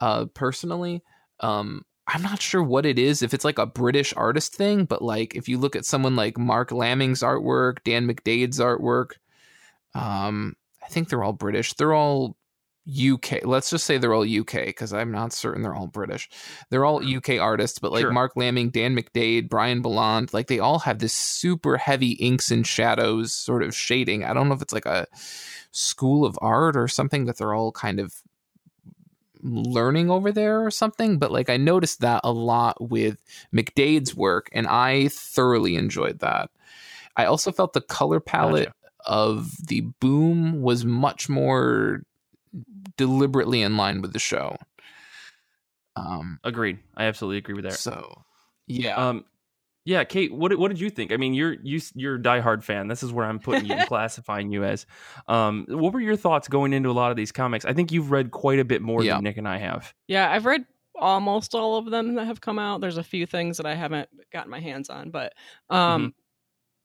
[0.00, 1.02] uh, personally.
[1.40, 5.00] Um, I'm not sure what it is, if it's like a British artist thing, but
[5.02, 9.12] like if you look at someone like Marc Laming's artwork, Dan McDaid's artwork,
[9.94, 11.72] um, I think they're all British.
[11.74, 12.36] They're all
[12.86, 13.44] UK.
[13.44, 16.28] Let's just say they're all UK because I'm not certain they're all British.
[16.68, 18.12] They're all UK artists, but like sure.
[18.12, 22.66] Marc Laming, Dan McDaid, Brian Bolland, like they all have this super heavy inks and
[22.66, 24.24] shadows sort of shading.
[24.24, 25.06] I don't know if it's like a
[25.70, 28.14] school of art or something that they're all kind of
[29.42, 31.18] learning over there or something.
[31.18, 33.22] But like I noticed that a lot with
[33.54, 36.50] McDaid's work, and I thoroughly enjoyed that.
[37.16, 38.74] I also felt the color palette gotcha.
[39.06, 42.02] of the boom was much more
[42.96, 44.56] deliberately in line with the show.
[45.96, 46.78] Um, Agreed.
[46.96, 47.74] I absolutely agree with that.
[47.74, 48.22] So,
[48.66, 48.96] yeah.
[48.96, 49.24] Um,
[49.84, 51.12] yeah, Kate, what what did you think?
[51.12, 52.86] I mean, you're you you're a diehard fan.
[52.86, 54.86] This is where I'm putting you, and classifying you as.
[55.26, 57.64] Um, what were your thoughts going into a lot of these comics?
[57.64, 59.14] I think you've read quite a bit more yeah.
[59.14, 59.92] than Nick and I have.
[60.06, 60.64] Yeah, I've read
[60.94, 62.80] almost all of them that have come out.
[62.80, 65.32] There's a few things that I haven't gotten my hands on, but
[65.68, 66.08] um, mm-hmm.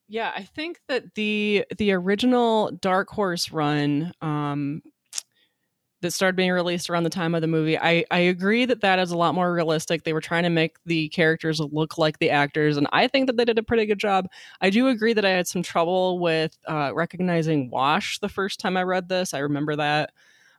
[0.08, 4.82] yeah, I think that the the original Dark Horse run um
[6.02, 7.78] that started being released around the time of the movie.
[7.78, 10.04] I, I agree that that is a lot more realistic.
[10.04, 13.38] They were trying to make the characters look like the actors, and I think that
[13.38, 14.28] they did a pretty good job.
[14.62, 18.78] I do agree that I had some trouble with uh, recognizing Wash the first time
[18.78, 19.34] I read this.
[19.34, 20.12] I remember that.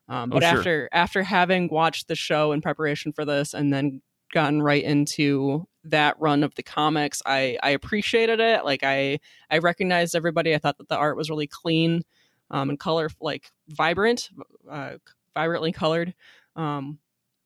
[0.08, 0.58] Um, but oh, sure.
[0.58, 4.00] after after having watched the show in preparation for this, and then
[4.32, 8.64] gotten right into that run of the comics, I I appreciated it.
[8.64, 9.20] Like I
[9.50, 10.54] I recognized everybody.
[10.54, 12.02] I thought that the art was really clean
[12.50, 14.30] um, and color like vibrant,
[14.70, 14.94] uh,
[15.38, 16.14] vibrantly colored.
[16.56, 16.98] Um,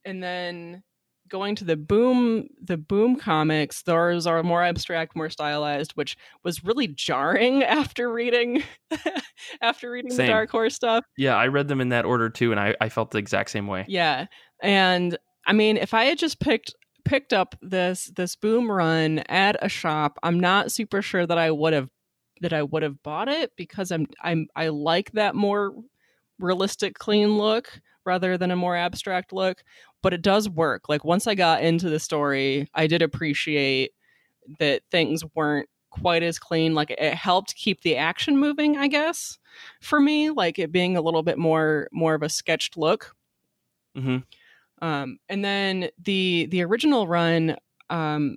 [0.07, 0.83] and then
[1.29, 6.15] going to the boom the boom comics those are more abstract more stylized which
[6.45, 8.63] was really jarring after reading
[9.63, 10.27] after reading same.
[10.27, 12.91] the dark horse stuff yeah i read them in that order too and I, I
[12.91, 14.27] felt the exact same way yeah
[14.63, 15.17] and
[15.47, 16.75] i mean if i had just picked
[17.07, 21.51] picked up this this boom run at a shop i'm not super sure that i
[21.51, 21.89] would have
[22.43, 25.73] that i would have bought it because i'm i'm i like that more
[26.39, 29.63] realistic, clean look rather than a more abstract look.
[30.03, 30.89] But it does work.
[30.89, 33.93] Like once I got into the story, I did appreciate
[34.59, 36.75] that things weren't quite as clean.
[36.75, 39.39] Like it helped keep the action moving, I guess,
[39.81, 40.31] for me.
[40.31, 43.15] Like it being a little bit more more of a sketched look.
[43.97, 44.19] Mm-hmm.
[44.85, 47.57] Um, and then the the original run,
[47.91, 48.37] um,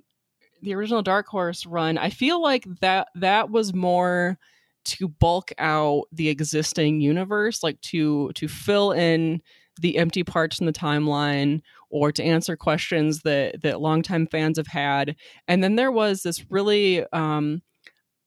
[0.62, 4.38] the original Dark Horse run, I feel like that that was more
[4.86, 9.40] to bulk out the existing universe, like to to fill in
[9.80, 11.60] the empty parts in the timeline
[11.90, 15.16] or to answer questions that that longtime fans have had.
[15.48, 17.62] And then there was this really um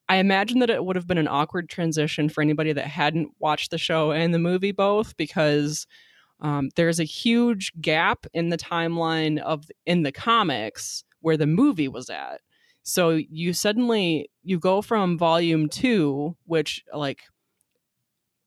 [0.07, 3.70] I imagine that it would have been an awkward transition for anybody that hadn't watched
[3.70, 5.86] the show and the movie both because
[6.41, 11.88] um, there's a huge gap in the timeline of in the comics where the movie
[11.88, 12.41] was at.
[12.90, 17.22] So you suddenly you go from volume 2 which like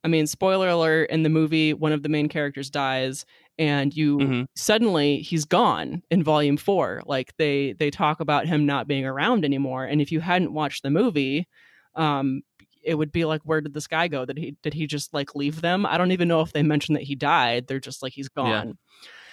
[0.02, 3.24] I mean spoiler alert in the movie one of the main characters dies
[3.56, 4.42] and you mm-hmm.
[4.56, 9.44] suddenly he's gone in volume 4 like they they talk about him not being around
[9.44, 11.46] anymore and if you hadn't watched the movie
[11.94, 12.42] um
[12.82, 15.36] it would be like where did this guy go did he did he just like
[15.36, 18.12] leave them i don't even know if they mentioned that he died they're just like
[18.12, 18.76] he's gone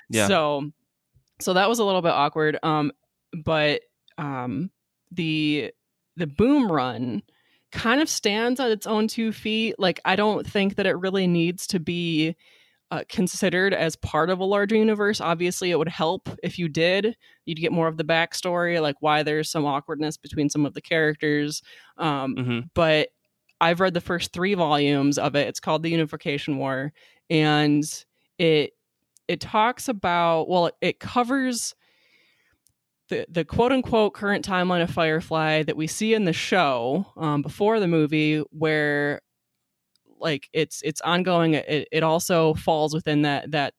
[0.09, 0.21] yeah.
[0.21, 0.27] yeah.
[0.27, 0.69] so
[1.41, 2.91] so that was a little bit awkward um
[3.43, 3.81] but
[4.19, 4.69] um
[5.11, 5.71] the
[6.15, 7.23] the boom run
[7.71, 9.75] kind of stands on its own two feet.
[9.77, 12.35] Like I don't think that it really needs to be
[12.91, 15.21] uh, considered as part of a larger universe.
[15.21, 17.15] Obviously, it would help if you did.
[17.45, 20.81] You'd get more of the backstory, like why there's some awkwardness between some of the
[20.81, 21.61] characters.
[21.97, 22.59] Um, mm-hmm.
[22.73, 23.09] But
[23.61, 25.47] I've read the first three volumes of it.
[25.47, 26.93] It's called The Unification War,
[27.29, 27.83] and
[28.39, 28.73] it
[29.27, 31.75] it talks about well, it covers
[33.09, 37.41] the, the quote unquote current timeline of Firefly that we see in the show um,
[37.41, 39.21] before the movie, where
[40.19, 41.55] like it's it's ongoing.
[41.55, 43.73] It, it also falls within that that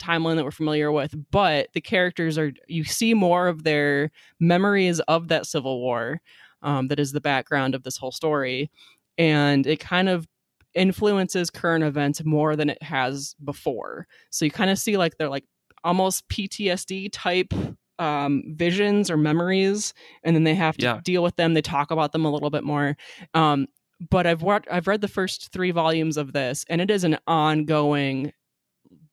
[0.00, 4.10] timeline that we're familiar with, but the characters are you see more of their
[4.40, 6.20] memories of that civil war
[6.62, 8.70] um, that is the background of this whole story,
[9.18, 10.26] and it kind of
[10.74, 14.06] influences current events more than it has before.
[14.30, 15.44] So you kind of see like they're like
[15.84, 17.52] almost PTSD type
[17.98, 21.00] um, visions or memories, and then they have to yeah.
[21.04, 21.54] deal with them.
[21.54, 22.96] They talk about them a little bit more.
[23.34, 23.66] Um,
[24.10, 27.18] but I've wa- I've read the first three volumes of this, and it is an
[27.26, 28.32] ongoing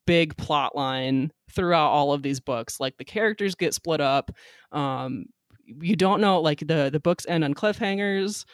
[0.06, 2.80] big plot line throughout all of these books.
[2.80, 4.32] Like the characters get split up.
[4.72, 5.26] Um,
[5.66, 8.46] you don't know like the the books end on cliffhangers.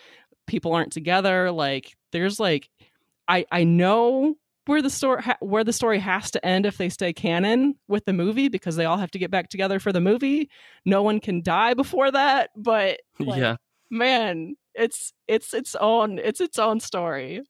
[0.45, 1.51] People aren't together.
[1.51, 2.69] Like there's like
[3.28, 4.36] I I know
[4.68, 8.05] where the story ha- where the story has to end if they stay canon with
[8.05, 10.49] the movie because they all have to get back together for the movie.
[10.86, 13.55] No one can die before that, but like, yeah,
[13.89, 17.41] man, it's it's its own it's its own story.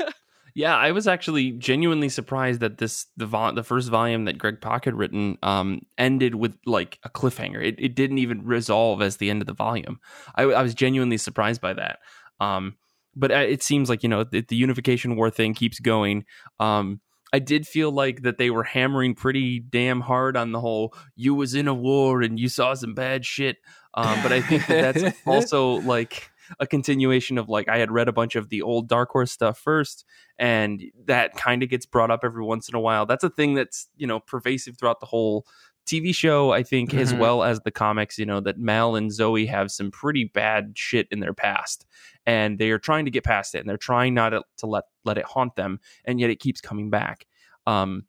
[0.54, 4.60] yeah, I was actually genuinely surprised that this the vo- the first volume that Greg
[4.60, 7.62] Pak had written um, ended with like a cliffhanger.
[7.62, 10.00] It it didn't even resolve as the end of the volume.
[10.34, 11.98] I, I was genuinely surprised by that.
[12.40, 12.76] Um,
[13.16, 16.24] but uh, it seems like you know the, the unification war thing keeps going.
[16.60, 17.00] Um,
[17.32, 21.34] I did feel like that they were hammering pretty damn hard on the whole you
[21.34, 23.56] was in a war and you saw some bad shit.
[23.94, 28.08] Um, but I think that that's also like a continuation of like I had read
[28.08, 30.04] a bunch of the old Dark Horse stuff first,
[30.38, 33.06] and that kind of gets brought up every once in a while.
[33.06, 35.46] That's a thing that's you know pervasive throughout the whole
[35.86, 36.98] TV show, I think, mm-hmm.
[36.98, 40.72] as well as the comics, you know, that Mal and Zoe have some pretty bad
[40.74, 41.86] shit in their past.
[42.26, 44.84] And they are trying to get past it and they're trying not to, to let
[45.04, 47.26] let it haunt them, and yet it keeps coming back.
[47.66, 48.04] Um,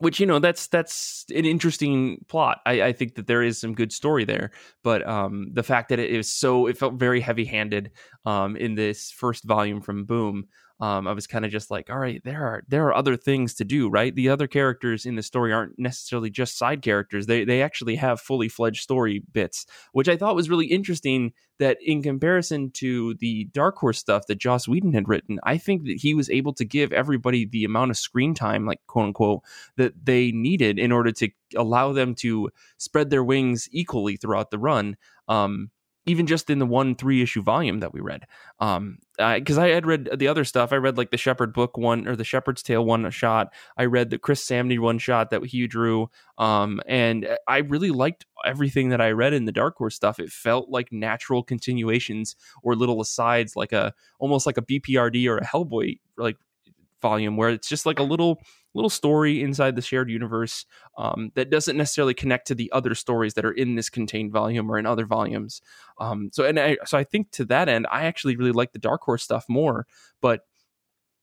[0.00, 2.60] which you know that's that's an interesting plot.
[2.64, 4.50] I, I, think that there is some good story there,
[4.82, 7.90] but um, the fact that it is so it felt very heavy handed
[8.24, 10.48] um, in this first volume from Boom
[10.80, 13.54] um, I was kind of just like, all right, there are there are other things
[13.54, 14.14] to do, right?
[14.14, 18.20] The other characters in the story aren't necessarily just side characters; they they actually have
[18.20, 21.32] fully fledged story bits, which I thought was really interesting.
[21.58, 25.84] That in comparison to the Dark Horse stuff that Joss Whedon had written, I think
[25.84, 29.42] that he was able to give everybody the amount of screen time, like quote unquote,
[29.76, 34.58] that they needed in order to allow them to spread their wings equally throughout the
[34.58, 34.96] run.
[35.28, 35.70] Um,
[36.10, 38.26] even just in the one three issue volume that we read.
[38.58, 40.72] Um, because I, I, had read the other stuff.
[40.72, 43.52] I read like the Shepherd book one or the Shepherd's Tale one shot.
[43.76, 46.10] I read the Chris Samnee one shot that he drew.
[46.38, 50.18] Um, and I really liked everything that I read in the Dark Horse stuff.
[50.18, 55.38] It felt like natural continuations or little asides, like a almost like a BPRD or
[55.38, 56.36] a Hellboy like
[57.00, 58.40] volume where it's just like a little
[58.74, 60.64] little story inside the shared universe
[60.96, 64.70] um, that doesn't necessarily connect to the other stories that are in this contained volume
[64.70, 65.60] or in other volumes.
[65.98, 68.78] Um, so and I, so I think to that end, I actually really like the
[68.78, 69.86] Dark Horse stuff more,
[70.20, 70.46] but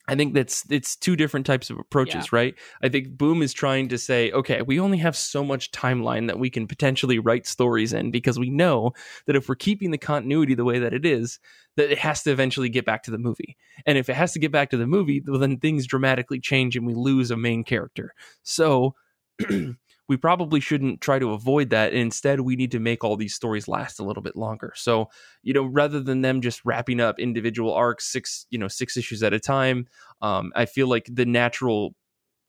[0.07, 2.39] I think that's it's two different types of approaches, yeah.
[2.39, 2.55] right?
[2.81, 6.39] I think Boom is trying to say, okay, we only have so much timeline that
[6.39, 8.91] we can potentially write stories in because we know
[9.25, 11.39] that if we're keeping the continuity the way that it is,
[11.75, 13.57] that it has to eventually get back to the movie.
[13.85, 16.87] And if it has to get back to the movie, then things dramatically change and
[16.87, 18.13] we lose a main character.
[18.43, 18.95] So
[20.07, 21.93] we probably shouldn't try to avoid that.
[21.93, 24.73] And Instead, we need to make all these stories last a little bit longer.
[24.75, 25.09] So,
[25.43, 29.21] you know, rather than them just wrapping up individual arcs six, you know, six issues
[29.23, 29.87] at a time,
[30.21, 31.95] um, I feel like the natural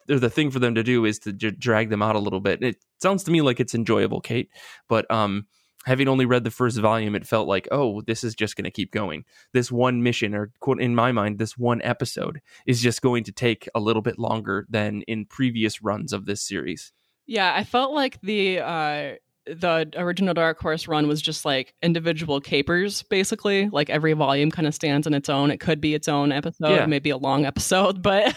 [0.06, 2.62] the thing for them to do is to j- drag them out a little bit.
[2.62, 4.48] It sounds to me like it's enjoyable, Kate,
[4.88, 5.46] but um,
[5.84, 8.70] having only read the first volume, it felt like, oh, this is just going to
[8.70, 9.24] keep going.
[9.52, 13.32] This one mission, or quote, in my mind, this one episode is just going to
[13.32, 16.92] take a little bit longer than in previous runs of this series.
[17.28, 19.14] Yeah, I felt like the uh
[19.46, 23.68] the original Dark Horse run was just like individual capers, basically.
[23.68, 25.50] Like every volume kind of stands on its own.
[25.50, 26.86] It could be its own episode, yeah.
[26.86, 28.34] maybe a long episode, but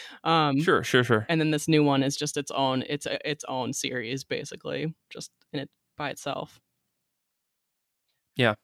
[0.24, 1.26] um, sure, sure, sure.
[1.28, 2.84] And then this new one is just its own.
[2.88, 6.60] It's a, its own series, basically, just in it by itself.
[8.36, 8.54] Yeah.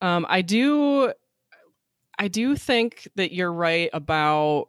[0.00, 1.12] Um, I do,
[2.18, 4.68] I do think that you're right about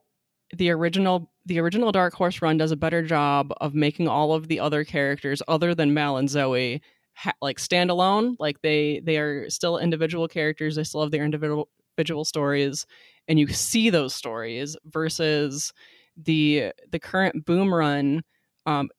[0.55, 4.47] the original the original Dark Horse run does a better job of making all of
[4.47, 6.81] the other characters other than Mal and Zoe
[7.13, 8.35] ha- like standalone.
[8.39, 10.75] Like they they are still individual characters.
[10.75, 12.85] They still have their individual individual stories,
[13.27, 15.73] and you see those stories versus
[16.15, 18.23] the the current Boom run.
[18.65, 18.89] Um,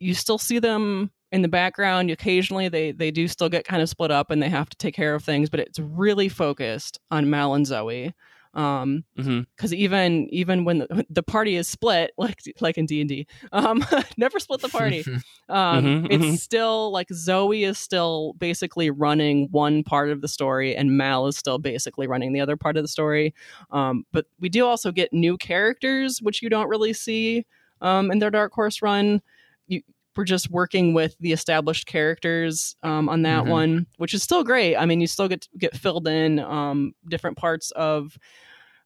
[0.00, 3.88] you still see them in the background occasionally they they do still get kind of
[3.90, 7.28] split up and they have to take care of things but it's really focused on
[7.28, 8.14] mal and zoe
[8.54, 9.74] um because mm-hmm.
[9.74, 13.84] even even when the, the, party is split like like in d&d um
[14.16, 15.04] never split the party
[15.48, 16.34] um mm-hmm, it's mm-hmm.
[16.34, 21.36] still like zoe is still basically running one part of the story and mal is
[21.36, 23.34] still basically running the other part of the story
[23.70, 27.44] um but we do also get new characters which you don't really see
[27.82, 29.20] um in their dark horse run
[29.66, 29.82] you
[30.18, 33.52] we're just working with the established characters um, on that mm-hmm.
[33.52, 34.74] one, which is still great.
[34.74, 38.18] I mean, you still get get filled in um, different parts of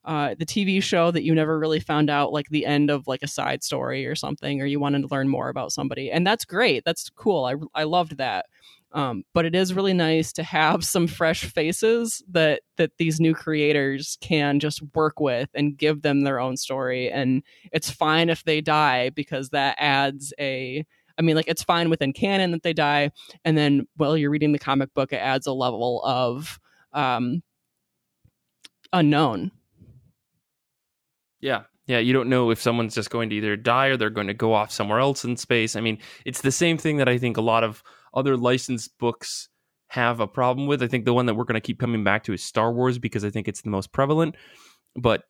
[0.05, 3.23] uh, the TV show that you never really found out, like the end of like
[3.23, 6.45] a side story or something, or you wanted to learn more about somebody, and that's
[6.45, 6.85] great.
[6.85, 7.47] That's cool.
[7.47, 8.45] I I loved that.
[8.95, 13.33] Um, but it is really nice to have some fresh faces that that these new
[13.33, 18.45] creators can just work with and give them their own story and it's fine if
[18.45, 20.85] they die because that adds a
[21.23, 23.13] I mean, like it's fine within canon that they die,
[23.45, 26.59] and then while you're reading the comic book, it adds a level of
[26.93, 27.43] um,
[28.93, 29.53] unknown.
[31.41, 34.27] Yeah, yeah, you don't know if someone's just going to either die or they're going
[34.27, 35.77] to go off somewhere else in space.
[35.77, 37.83] I mean, it's the same thing that I think a lot of
[38.15, 39.49] other licensed books
[39.89, 40.83] have a problem with.
[40.83, 42.99] I think the one that we're going to keep coming back to is Star Wars
[42.99, 44.37] because I think it's the most prevalent.
[44.97, 45.23] But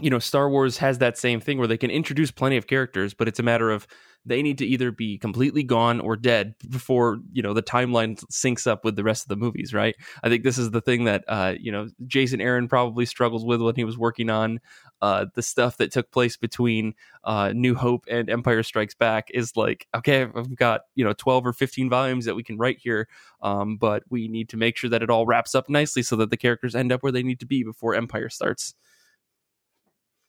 [0.00, 3.14] you know, Star Wars has that same thing where they can introduce plenty of characters,
[3.14, 3.86] but it's a matter of
[4.26, 8.66] they need to either be completely gone or dead before you know the timeline syncs
[8.66, 9.94] up with the rest of the movies right?
[10.22, 13.60] I think this is the thing that uh, you know jason aaron probably struggles with
[13.60, 14.60] when he was working on
[15.02, 19.56] uh, the stuff that took place between uh, new hope and empire strikes back is
[19.56, 23.08] like okay i've got you know 12 or 15 volumes that we can write here
[23.42, 26.30] um, but we need to make sure that it all wraps up nicely so that
[26.30, 28.74] the characters end up where they need to be before empire starts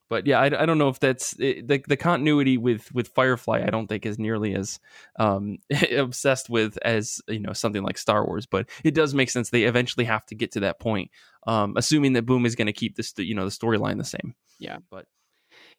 [0.09, 3.63] but yeah, I, I don't know if that's it, the the continuity with with Firefly.
[3.65, 4.79] I don't think is nearly as
[5.17, 5.57] um,
[5.91, 8.45] obsessed with as you know something like Star Wars.
[8.45, 9.49] But it does make sense.
[9.49, 11.11] They eventually have to get to that point,
[11.47, 14.35] um, assuming that Boom is going to keep this you know the storyline the same.
[14.59, 15.05] Yeah, but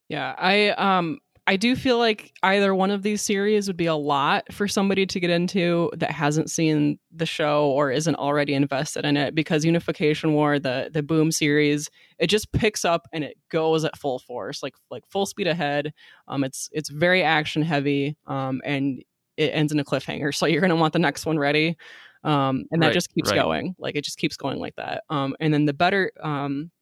[0.09, 1.19] yeah, I um
[1.49, 5.07] I do feel like either one of these series would be a lot for somebody
[5.07, 9.65] to get into that hasn't seen the show or isn't already invested in it because
[9.65, 11.89] Unification War, the the Boom series,
[12.19, 15.93] it just picks up and it goes at full force, like like full speed ahead.
[16.27, 19.03] Um, it's it's very action heavy, um, and
[19.37, 21.77] it ends in a cliffhanger, so you're gonna want the next one ready.
[22.25, 23.37] Um, and that Right, just keeps right.
[23.37, 25.05] going, like it just keeps going like that.
[25.11, 26.73] Um, and then the better um,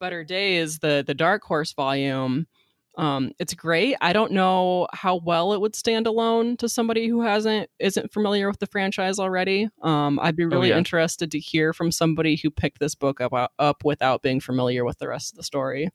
[0.00, 2.46] better days, the the Dark Horse volume.
[2.98, 3.96] Um, it's great.
[4.00, 8.48] I don't know how well it would stand alone to somebody who hasn't isn't familiar
[8.48, 9.68] with the franchise already.
[9.82, 10.78] Um, I'd be really yeah.
[10.78, 14.98] interested to hear from somebody who picked this book up up without being familiar with
[14.98, 15.90] the rest of the story.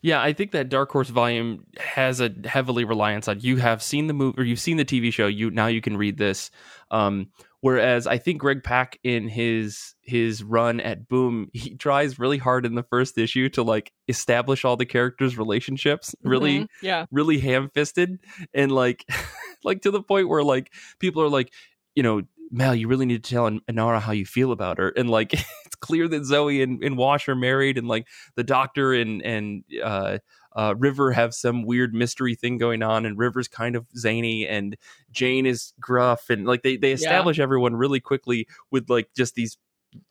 [0.00, 4.06] Yeah, I think that Dark Horse volume has a heavily reliance on you have seen
[4.06, 5.26] the movie or you've seen the TV show.
[5.26, 6.52] You now you can read this.
[6.90, 7.30] Um,
[7.64, 12.66] whereas I think Greg Pak in his his run at Boom, he tries really hard
[12.66, 16.14] in the first issue to like establish all the characters' relationships.
[16.22, 16.68] Really, Mhm.
[16.82, 18.18] yeah, really ham fisted
[18.52, 19.06] and like
[19.64, 21.50] like to the point where like people are like,
[21.94, 24.90] you know, Mel, you really need to tell Inara how you feel about her.
[24.90, 25.32] And like
[25.64, 28.06] it's clear that Zoe and, and Wash are married and like
[28.36, 30.18] the doctor and and uh
[30.54, 34.76] uh, River have some weird mystery thing going on, and River's kind of zany, and
[35.10, 39.58] Jayne is gruff, and like they they establish everyone really quickly with like just these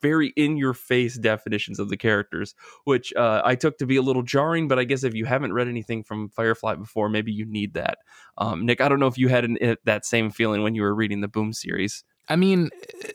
[0.01, 4.01] very in your face definitions of the characters, which uh, I took to be a
[4.01, 4.67] little jarring.
[4.67, 7.99] But I guess if you haven't read anything from Firefly before, maybe you need that.
[8.37, 10.81] Um, Nick, I don't know if you had an, eh, that same feeling when you
[10.81, 12.03] were reading the Boom series.
[12.29, 12.69] I mean,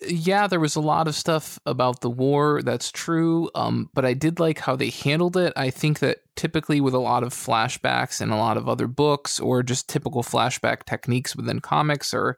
[0.06, 2.60] yeah, there was a lot of stuff about the war.
[2.62, 3.50] That's true.
[3.54, 5.52] Um, but I did like how they handled it.
[5.56, 9.40] I think that typically with a lot of flashbacks and a lot of other books,
[9.40, 12.36] or just typical flashback techniques within comics, or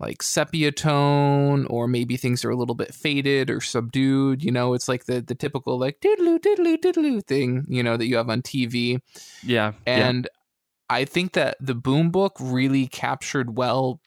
[0.00, 4.42] like sepia tone, or maybe things are a little bit faded or subdued.
[4.42, 7.66] You know, it's like the the typical like diddloo diddloo diddloo thing.
[7.68, 9.00] You know that you have on TV.
[9.42, 10.26] Yeah, And
[10.88, 14.00] I think that the Boom book really captured well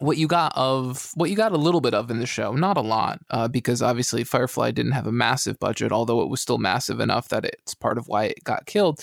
[0.00, 2.76] what you got of what you got a little bit of in the show, not
[2.76, 6.58] a lot, uh, because obviously Firefly didn't have a massive budget, although it was still
[6.58, 9.02] massive enough that it's part of why it got killed.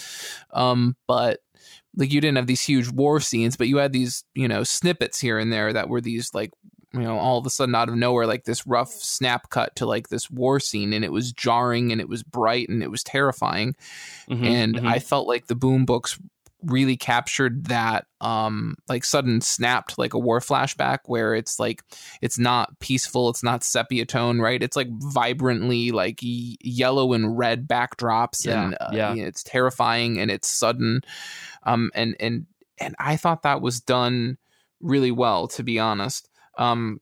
[0.52, 1.40] Um, but
[1.96, 5.20] like you didn't have these huge war scenes, but you had these you know snippets
[5.20, 6.52] here and there that were these like
[6.94, 9.86] you know all of a sudden out of nowhere like this rough snap cut to
[9.86, 13.04] like this war scene and it was jarring and it was bright and it was
[13.04, 13.76] terrifying.
[14.30, 14.88] Mhm, and mhm.
[14.88, 16.20] I felt like the Boom books
[16.64, 21.84] really captured that um like sudden snapped like a war flashback where it's like
[22.22, 24.64] it's not peaceful it's not sepia tone right?
[24.64, 29.14] It's like vibrantly like y- yellow and red backdrops Yeah, and uh, yeah.
[29.14, 31.02] you know, it's terrifying and it's sudden.
[31.64, 32.46] Um and and
[32.80, 34.38] and I thought that was done
[34.82, 36.30] really well to be honest.
[36.58, 37.00] Um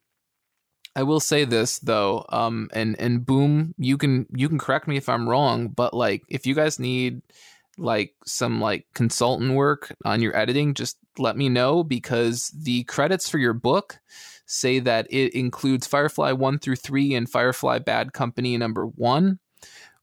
[0.96, 4.96] I will say this though, um, and and boom, you can you can correct me
[4.96, 7.22] if I'm wrong, but like if you guys need
[7.78, 13.30] like some like consultant work on your editing, just let me know because the credits
[13.30, 14.00] for your book
[14.46, 19.40] say that it includes Firefly one through three and Firefly Bad Company number one.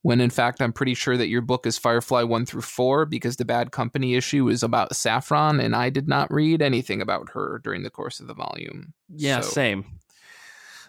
[0.02, 3.36] When in fact, I'm pretty sure that your book is Firefly one through four because
[3.36, 7.60] the Bad Company issue is about Saffron, and I did not read anything about her
[7.62, 8.94] during the course of the volume.
[9.14, 9.84] yeah, so- same.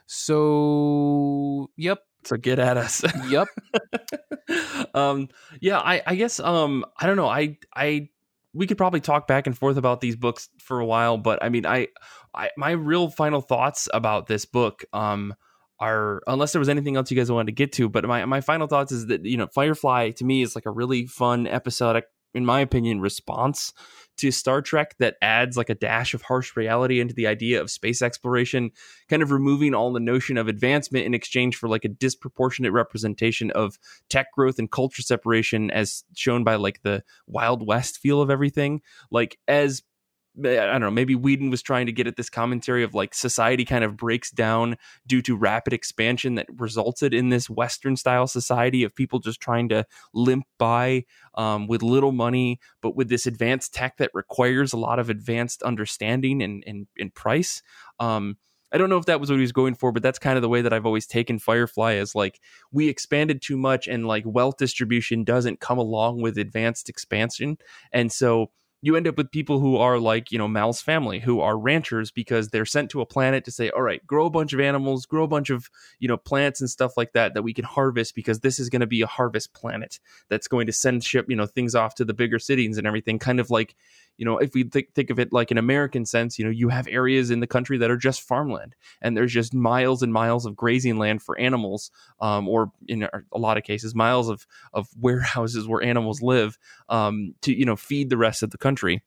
[0.08, 3.04] So, yep, So get at us.
[3.30, 3.48] yep.
[4.94, 5.30] um
[5.62, 8.10] yeah i i guess um i don't know i i
[8.54, 11.50] we could probably talk back and forth about these books for a while but i
[11.50, 11.88] mean i
[12.34, 15.34] i my real final thoughts about this book um
[15.80, 18.42] are unless there was anything else you guys wanted to get to but my my
[18.42, 22.06] final thoughts is that you know firefly to me is like a really fun episodic
[22.34, 23.74] in my opinion response
[24.18, 27.72] to star trek that adds like a dash of harsh reality into the idea of
[27.72, 28.72] space exploration
[29.10, 33.52] kind of removing all the notion of advancement in exchange for like a disproportionate representation
[33.52, 33.78] of
[34.10, 38.82] tech growth and culture separation as shown by like the wild west feel of everything.
[39.10, 39.84] Like as
[40.40, 43.66] I don't know, maybe Whedon was trying to get at this commentary of like society
[43.66, 48.84] kind of breaks down due to rapid expansion that resulted in this Western style society
[48.84, 51.04] of people just trying to limp by
[51.36, 55.64] um, with little money, but with this advanced tech that requires a lot of advanced
[55.64, 57.62] understanding and, and, and price.
[58.00, 58.38] Um,
[58.72, 60.42] I don't know if that was what he was going for, but that's kind of
[60.42, 62.40] the way that I've always taken Firefly as like
[62.72, 67.58] we expanded too much and like wealth distribution doesn't come along with advanced expansion.
[67.92, 68.52] And so
[68.82, 72.10] you end up with people who are like, you know, Mal's family, who are ranchers
[72.10, 75.06] because they're sent to a planet to say, all right, grow a bunch of animals,
[75.06, 78.16] grow a bunch of, you know, plants and stuff like that that we can harvest
[78.16, 80.00] because this is going to be a harvest planet
[80.30, 83.20] that's going to send ship, you know, things off to the bigger cities and everything.
[83.20, 83.76] Kind of like,
[84.18, 86.70] you know, if we think, think of it like an American sense, you know, you
[86.70, 90.46] have areas in the country that are just farmland and there's just miles and miles
[90.46, 94.88] of grazing land for animals, um, or in a lot of cases, miles of, of
[95.00, 96.58] warehouses where animals live
[96.90, 99.04] um, to, you know, feed the rest of the country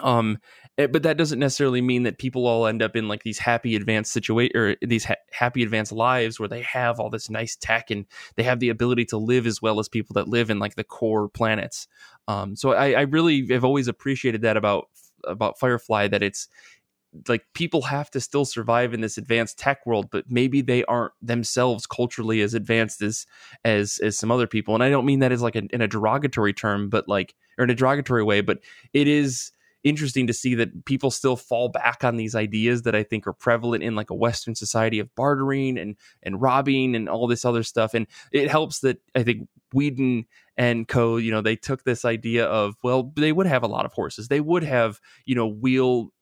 [0.00, 0.38] um
[0.78, 3.76] eh, but that doesn't necessarily mean that people all end up in like these happy
[3.76, 7.90] advanced situation or these ha- happy advanced lives where they have all this nice tech
[7.90, 8.06] and
[8.36, 10.84] they have the ability to live as well as people that live in like the
[10.84, 11.88] core planets.
[12.26, 14.88] Um so i i really have always appreciated that about
[15.24, 16.48] about firefly that it's
[17.26, 21.12] like people have to still survive in this advanced tech world but maybe they aren't
[21.22, 23.26] themselves culturally as advanced as
[23.64, 24.74] as as some other people.
[24.74, 27.70] And i don't mean that as like in a derogatory term but like or in
[27.70, 28.58] a derogatory way but
[28.92, 29.52] it is
[29.84, 33.32] interesting to see that people still fall back on these ideas that I think are
[33.32, 37.62] prevalent in like a Western society of bartering and and robbing and all this other
[37.62, 37.94] stuff.
[37.94, 40.26] And it helps that I think Whedon
[40.56, 43.84] and co, you know, they took this idea of well, they would have a lot
[43.84, 46.12] of horses, they would have you know wheel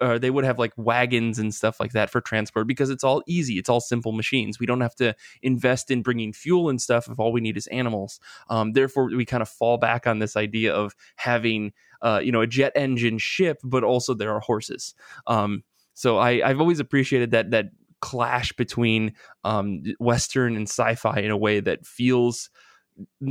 [0.00, 3.22] uh, they would have like wagons and stuff like that for transport because it's all
[3.26, 3.58] easy.
[3.58, 4.58] It's all simple machines.
[4.58, 7.66] We don't have to invest in bringing fuel and stuff if all we need is
[7.68, 8.20] animals.
[8.48, 11.72] Um, therefore, we kind of fall back on this idea of having,
[12.02, 14.94] uh, you know, a jet engine ship, but also there are horses.
[15.26, 15.64] Um,
[15.94, 17.66] so I, I've always appreciated that that
[18.00, 19.14] clash between
[19.44, 22.50] um, Western and sci-fi in a way that feels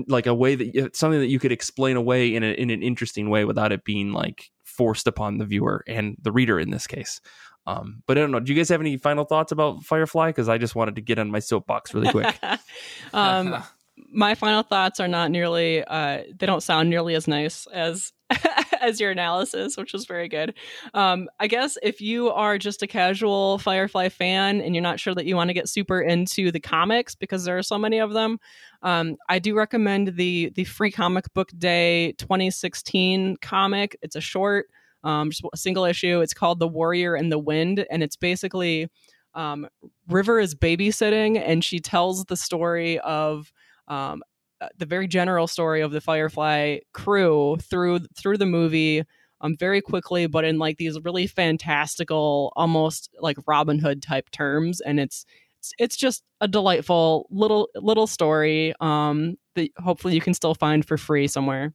[0.07, 3.29] like a way that something that you could explain away in, a, in an interesting
[3.29, 7.21] way without it being like forced upon the viewer and the reader in this case.
[7.67, 8.39] Um, but I don't know.
[8.39, 10.29] Do you guys have any final thoughts about Firefly?
[10.29, 12.39] Because I just wanted to get on my soapbox really quick.
[13.13, 13.63] um,
[14.11, 15.83] my final thoughts are not nearly.
[15.83, 18.13] Uh, they don't sound nearly as nice as
[18.85, 20.53] as your analysis, which was very good.
[20.93, 25.15] Um, I guess if you are just a casual Firefly fan and you're not sure
[25.15, 28.13] that you want to get super into the comics because there are so many of
[28.13, 28.37] them,
[28.81, 33.97] um, I do recommend the the Free Comic Book Day 2016 comic.
[34.01, 34.67] It's a short,
[35.03, 36.21] um, just a single issue.
[36.21, 38.87] It's called The Warrior in the Wind, and it's basically
[39.33, 39.67] um,
[40.07, 43.51] River is babysitting, and she tells the story of
[43.87, 44.23] um,
[44.77, 49.03] the very general story of the Firefly crew through through the movie
[49.41, 54.81] um very quickly, but in like these really fantastical, almost like Robin Hood type terms,
[54.81, 55.25] and it's
[55.57, 60.85] it's, it's just a delightful little little story um that hopefully you can still find
[60.85, 61.73] for free somewhere.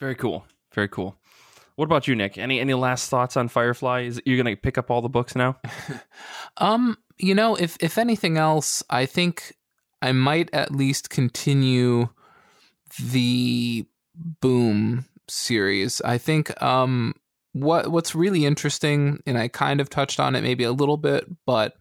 [0.00, 0.46] Very cool.
[0.72, 1.16] Very cool.
[1.76, 2.38] What about you, Nick?
[2.38, 4.02] Any any last thoughts on Firefly?
[4.02, 5.56] Is you going to pick up all the books now?
[6.58, 9.52] um, you know, if if anything else, I think
[10.04, 12.10] I might at least continue
[13.00, 13.86] the
[14.40, 16.00] Boom series.
[16.02, 17.14] I think um,
[17.52, 21.24] what what's really interesting, and I kind of touched on it maybe a little bit,
[21.46, 21.74] but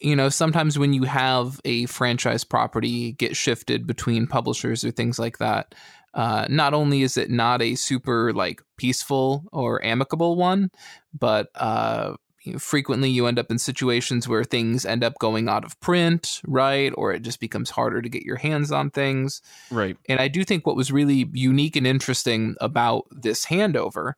[0.00, 5.18] you know, sometimes when you have a franchise property get shifted between publishers or things
[5.18, 5.74] like that,
[6.14, 10.70] uh, not only is it not a super like peaceful or amicable one,
[11.18, 12.14] but uh,
[12.58, 16.92] frequently you end up in situations where things end up going out of print, right?
[16.96, 19.42] Or it just becomes harder to get your hands on things.
[19.70, 19.96] Right.
[20.08, 24.14] And I do think what was really unique and interesting about this handover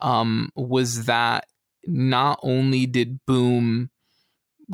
[0.00, 1.46] um, was that
[1.86, 3.90] not only did Boom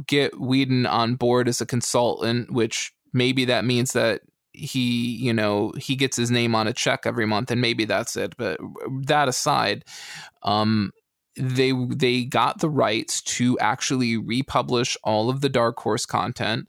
[0.06, 4.22] get Whedon on board as a consultant, which maybe that means that
[4.52, 8.16] he you know he gets his name on a check every month and maybe that's
[8.16, 8.59] it but
[9.05, 9.85] that aside
[10.43, 10.90] um
[11.36, 16.69] they they got the rights to actually republish all of the Dark Horse content,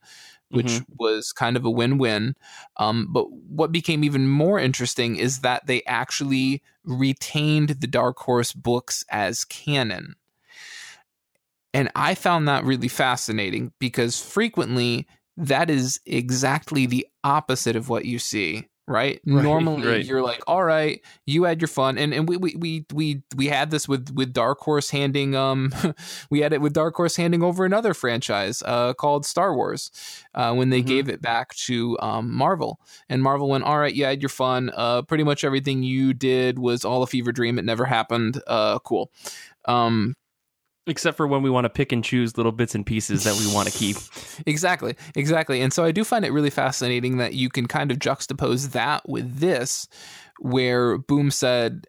[0.50, 0.94] which mm-hmm.
[1.00, 2.36] was kind of a win-win.
[2.78, 8.54] Um, but what became even more interesting is that they actually retained the Dark Horse
[8.54, 10.16] books as canon.
[11.74, 15.08] And I found that really fascinating because frequently
[15.38, 19.19] that is exactly the opposite of what you see right?
[19.31, 20.05] Right, Normally right.
[20.05, 21.97] you're like, all right, you had your fun.
[21.97, 25.72] And and we we we we, we had this with with Dark Horse handing um
[26.30, 29.89] we had it with Dark Horse handing over another franchise uh called Star Wars
[30.35, 30.88] uh when they Mhm.
[30.88, 32.80] gave it back to um Marvel.
[33.09, 34.69] And Marvel went, all right, you had your fun.
[34.76, 37.57] Uh pretty much everything you did was all a fever dream.
[37.57, 38.41] It never happened.
[38.47, 39.11] Uh cool.
[39.65, 40.15] Um
[40.91, 43.51] Except for when we want to pick and choose little bits and pieces that we
[43.55, 43.95] want to keep.
[44.45, 47.97] exactly exactly and so i do find it really fascinating that you can kind of
[47.97, 49.88] juxtapose that with this
[50.39, 51.85] where boom said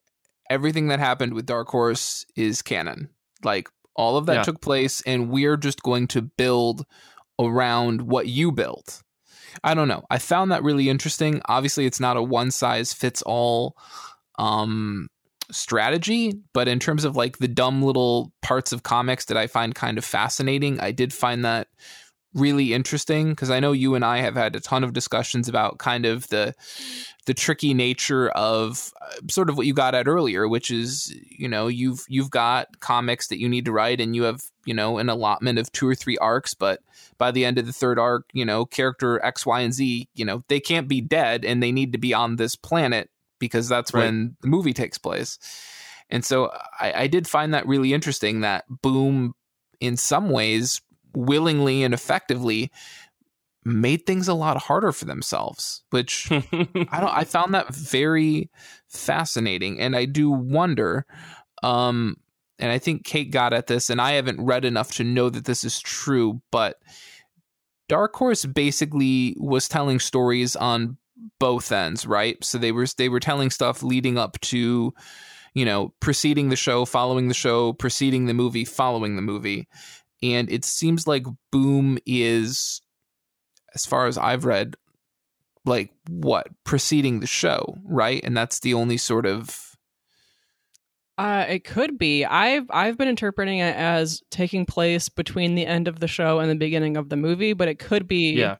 [0.50, 3.08] everything that happened with dark horse is canon
[3.44, 4.42] like all of that Yeah.
[4.42, 6.86] took place and we're just going to build
[7.38, 9.02] around what you built
[9.64, 13.22] i don't know i found that really interesting obviously it's not a one size fits
[13.22, 13.76] all
[14.38, 15.08] um
[15.52, 19.74] strategy but in terms of like the dumb little parts of comics that i find
[19.74, 21.68] kind of fascinating i did find that
[22.34, 25.78] really interesting because i know you and i have had a ton of discussions about
[25.78, 26.54] kind of the
[27.26, 31.48] the tricky nature of uh, sort of what you got at earlier which is you
[31.48, 34.98] know you've you've got comics that you need to write and you have you know
[34.98, 36.80] an allotment of two or three arcs but
[37.18, 40.24] by the end of the third arc you know character x y and z you
[40.24, 43.10] know they can't be dead and they need to be on this planet
[43.42, 44.04] because that's Right.
[44.04, 45.38] when the movie takes place
[46.08, 49.34] and so I, I did find that really interesting that boom
[49.80, 50.80] in some ways
[51.12, 52.70] willingly and effectively
[53.64, 58.48] made things a lot harder for themselves which I don't I found that very
[58.88, 61.04] fascinating and I do wonder
[61.64, 62.16] um
[62.60, 65.44] and I think Kate got at this and I haven't read enough to know that
[65.46, 66.76] this is true but
[67.88, 70.96] Dark Horse basically was telling stories on
[71.38, 74.92] both ends right so they were they were telling stuff leading up to
[75.54, 79.68] you know preceding the show following the show preceding the movie following the movie
[80.22, 82.80] and it seems like Boom is
[83.74, 84.76] as far as I've read
[85.64, 88.22] like what preceding the show, right?
[88.24, 89.76] And that's the only sort of
[91.18, 92.24] Uh, it could be.
[92.24, 96.50] I've I've been interpreting it as taking place between the end of the show and
[96.50, 98.32] the beginning of the movie, but it could be.
[98.32, 98.56] yeah.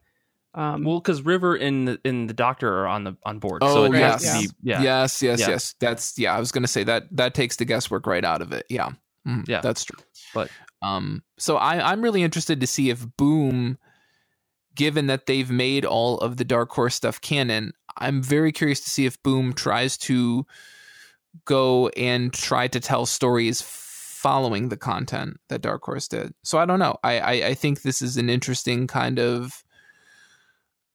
[0.55, 3.73] Um, Well, because River and the, and the Doctor are on the on board, Oh,
[3.73, 4.23] so it yes.
[4.23, 4.81] has to be yeah.
[4.81, 5.49] yes, yes, Yeah.
[5.49, 5.75] yes.
[5.79, 6.35] That's yeah.
[6.35, 8.65] I was gonna say that that takes the guesswork right out of it.
[8.69, 8.91] Yeah,
[9.27, 9.61] Mhm, Yeah.
[9.61, 9.99] that's true.
[10.33, 10.49] But-
[10.81, 13.77] um, so I I'm really interested to see if Boom,
[14.75, 18.89] given that they've made all of the Dark Horse stuff canon, I'm very curious to
[18.89, 20.45] see if Boom tries to
[21.45, 26.33] go and try to tell stories following the content that Dark Horse did.
[26.43, 26.97] So I don't know.
[27.03, 29.62] I I, I think this is an interesting kind of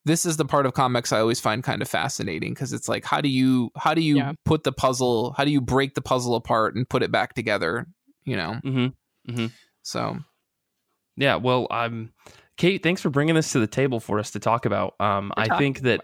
[0.08, 3.04] this is the part of comics I always find kind of fascinating because it's like
[3.04, 4.32] how do you how do you Yeah.
[4.44, 7.86] put the puzzle how do you break the puzzle apart and put it back together
[8.24, 9.46] you know hmm
[9.82, 10.18] so
[11.16, 11.36] Yeah.
[11.36, 12.12] Well, um,
[12.56, 14.94] Kate, thanks for bringing this to the table for us to talk about.
[15.00, 16.00] Um, we're I think that.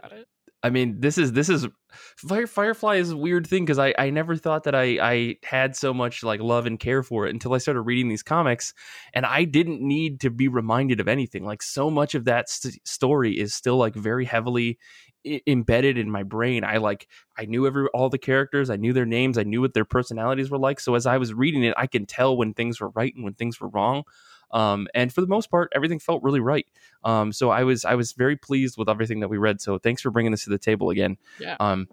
[0.63, 1.67] I mean, this is this is
[2.17, 5.77] Fire, Firefly is a weird thing because I I never thought that I I had
[5.77, 8.75] so much like love and care for it until I started reading these comics,
[9.13, 11.45] and I didn't need to be reminded of anything.
[11.45, 14.79] Like so much of that st- story is still like very heavily
[15.27, 16.65] I- embedded in my brain.
[16.65, 17.09] I like
[17.39, 20.51] I knew every all the characters, I knew their names, I knew what their personalities
[20.51, 20.81] were like.
[20.81, 23.35] So as I was reading it, I can tell when things were right and when
[23.35, 24.05] things were wrong.
[24.51, 26.67] Um, and for the most part, everything felt really right.
[27.05, 29.61] Um, so I was I was very pleased with everything that we read.
[29.61, 31.17] So thanks for bringing this to the table again.
[31.39, 31.57] Yeah.
[31.61, 31.89] Um,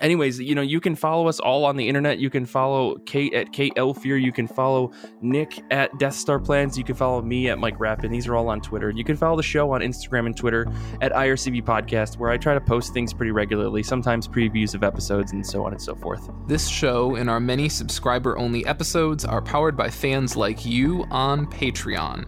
[0.00, 2.18] anyways, you know you can follow us all on the internet.
[2.18, 4.20] You can follow Kate at Kate Elfier.
[4.20, 6.76] You can follow Nick at Death Star Plans.
[6.76, 8.10] You can follow me at Mike Rappin.
[8.10, 8.90] These are all on Twitter.
[8.90, 10.66] You can follow the show on Instagram and Twitter
[11.00, 13.82] at IRCB Podcast, where I try to post things pretty regularly.
[13.82, 16.30] Sometimes previews of episodes and so on and so forth.
[16.46, 21.46] this show and our many subscriber only episodes are powered by fans like you on
[21.46, 22.26] Patreon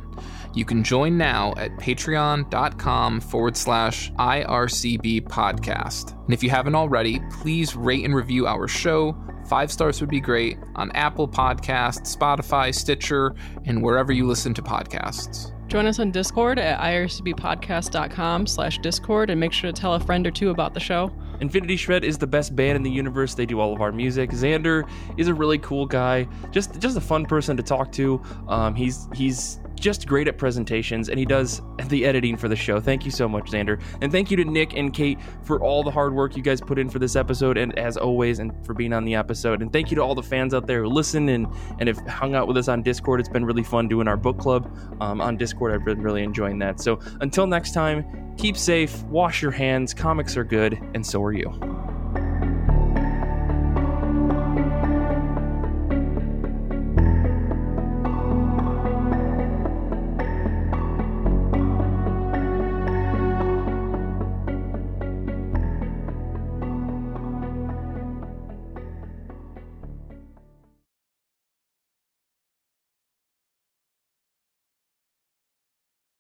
[0.54, 6.18] you can join now at patreon.com forward slash IRCB podcast.
[6.24, 9.16] And if you haven't already, please rate and review our show.
[9.48, 14.62] Five stars would be great on Apple Podcasts, Spotify, Stitcher, and wherever you listen to
[14.62, 15.52] podcasts.
[15.70, 20.26] Join us on Discord at ircbpodcast.com slash Discord and make sure to tell a friend
[20.26, 21.12] or two about the show.
[21.40, 23.34] Infinity Shred is the best band in the universe.
[23.34, 24.30] They do all of our music.
[24.30, 28.20] Xander is a really cool guy, just just a fun person to talk to.
[28.48, 32.78] Um, he's he's just great at presentations, and he does the editing for the show.
[32.80, 35.90] Thank you so much, Xander, and thank you to Nick and Kate for all the
[35.90, 38.92] hard work you guys put in for this episode, and as always, and for being
[38.92, 39.62] on the episode.
[39.62, 41.46] And thank you to all the fans out there who listen and
[41.78, 43.20] and have hung out with us on Discord.
[43.20, 45.72] It's been really fun doing our book club um, on Discord.
[45.72, 46.80] I've been really enjoying that.
[46.80, 49.94] So until next time, keep safe, wash your hands.
[49.94, 51.99] Comics are good, and so are you.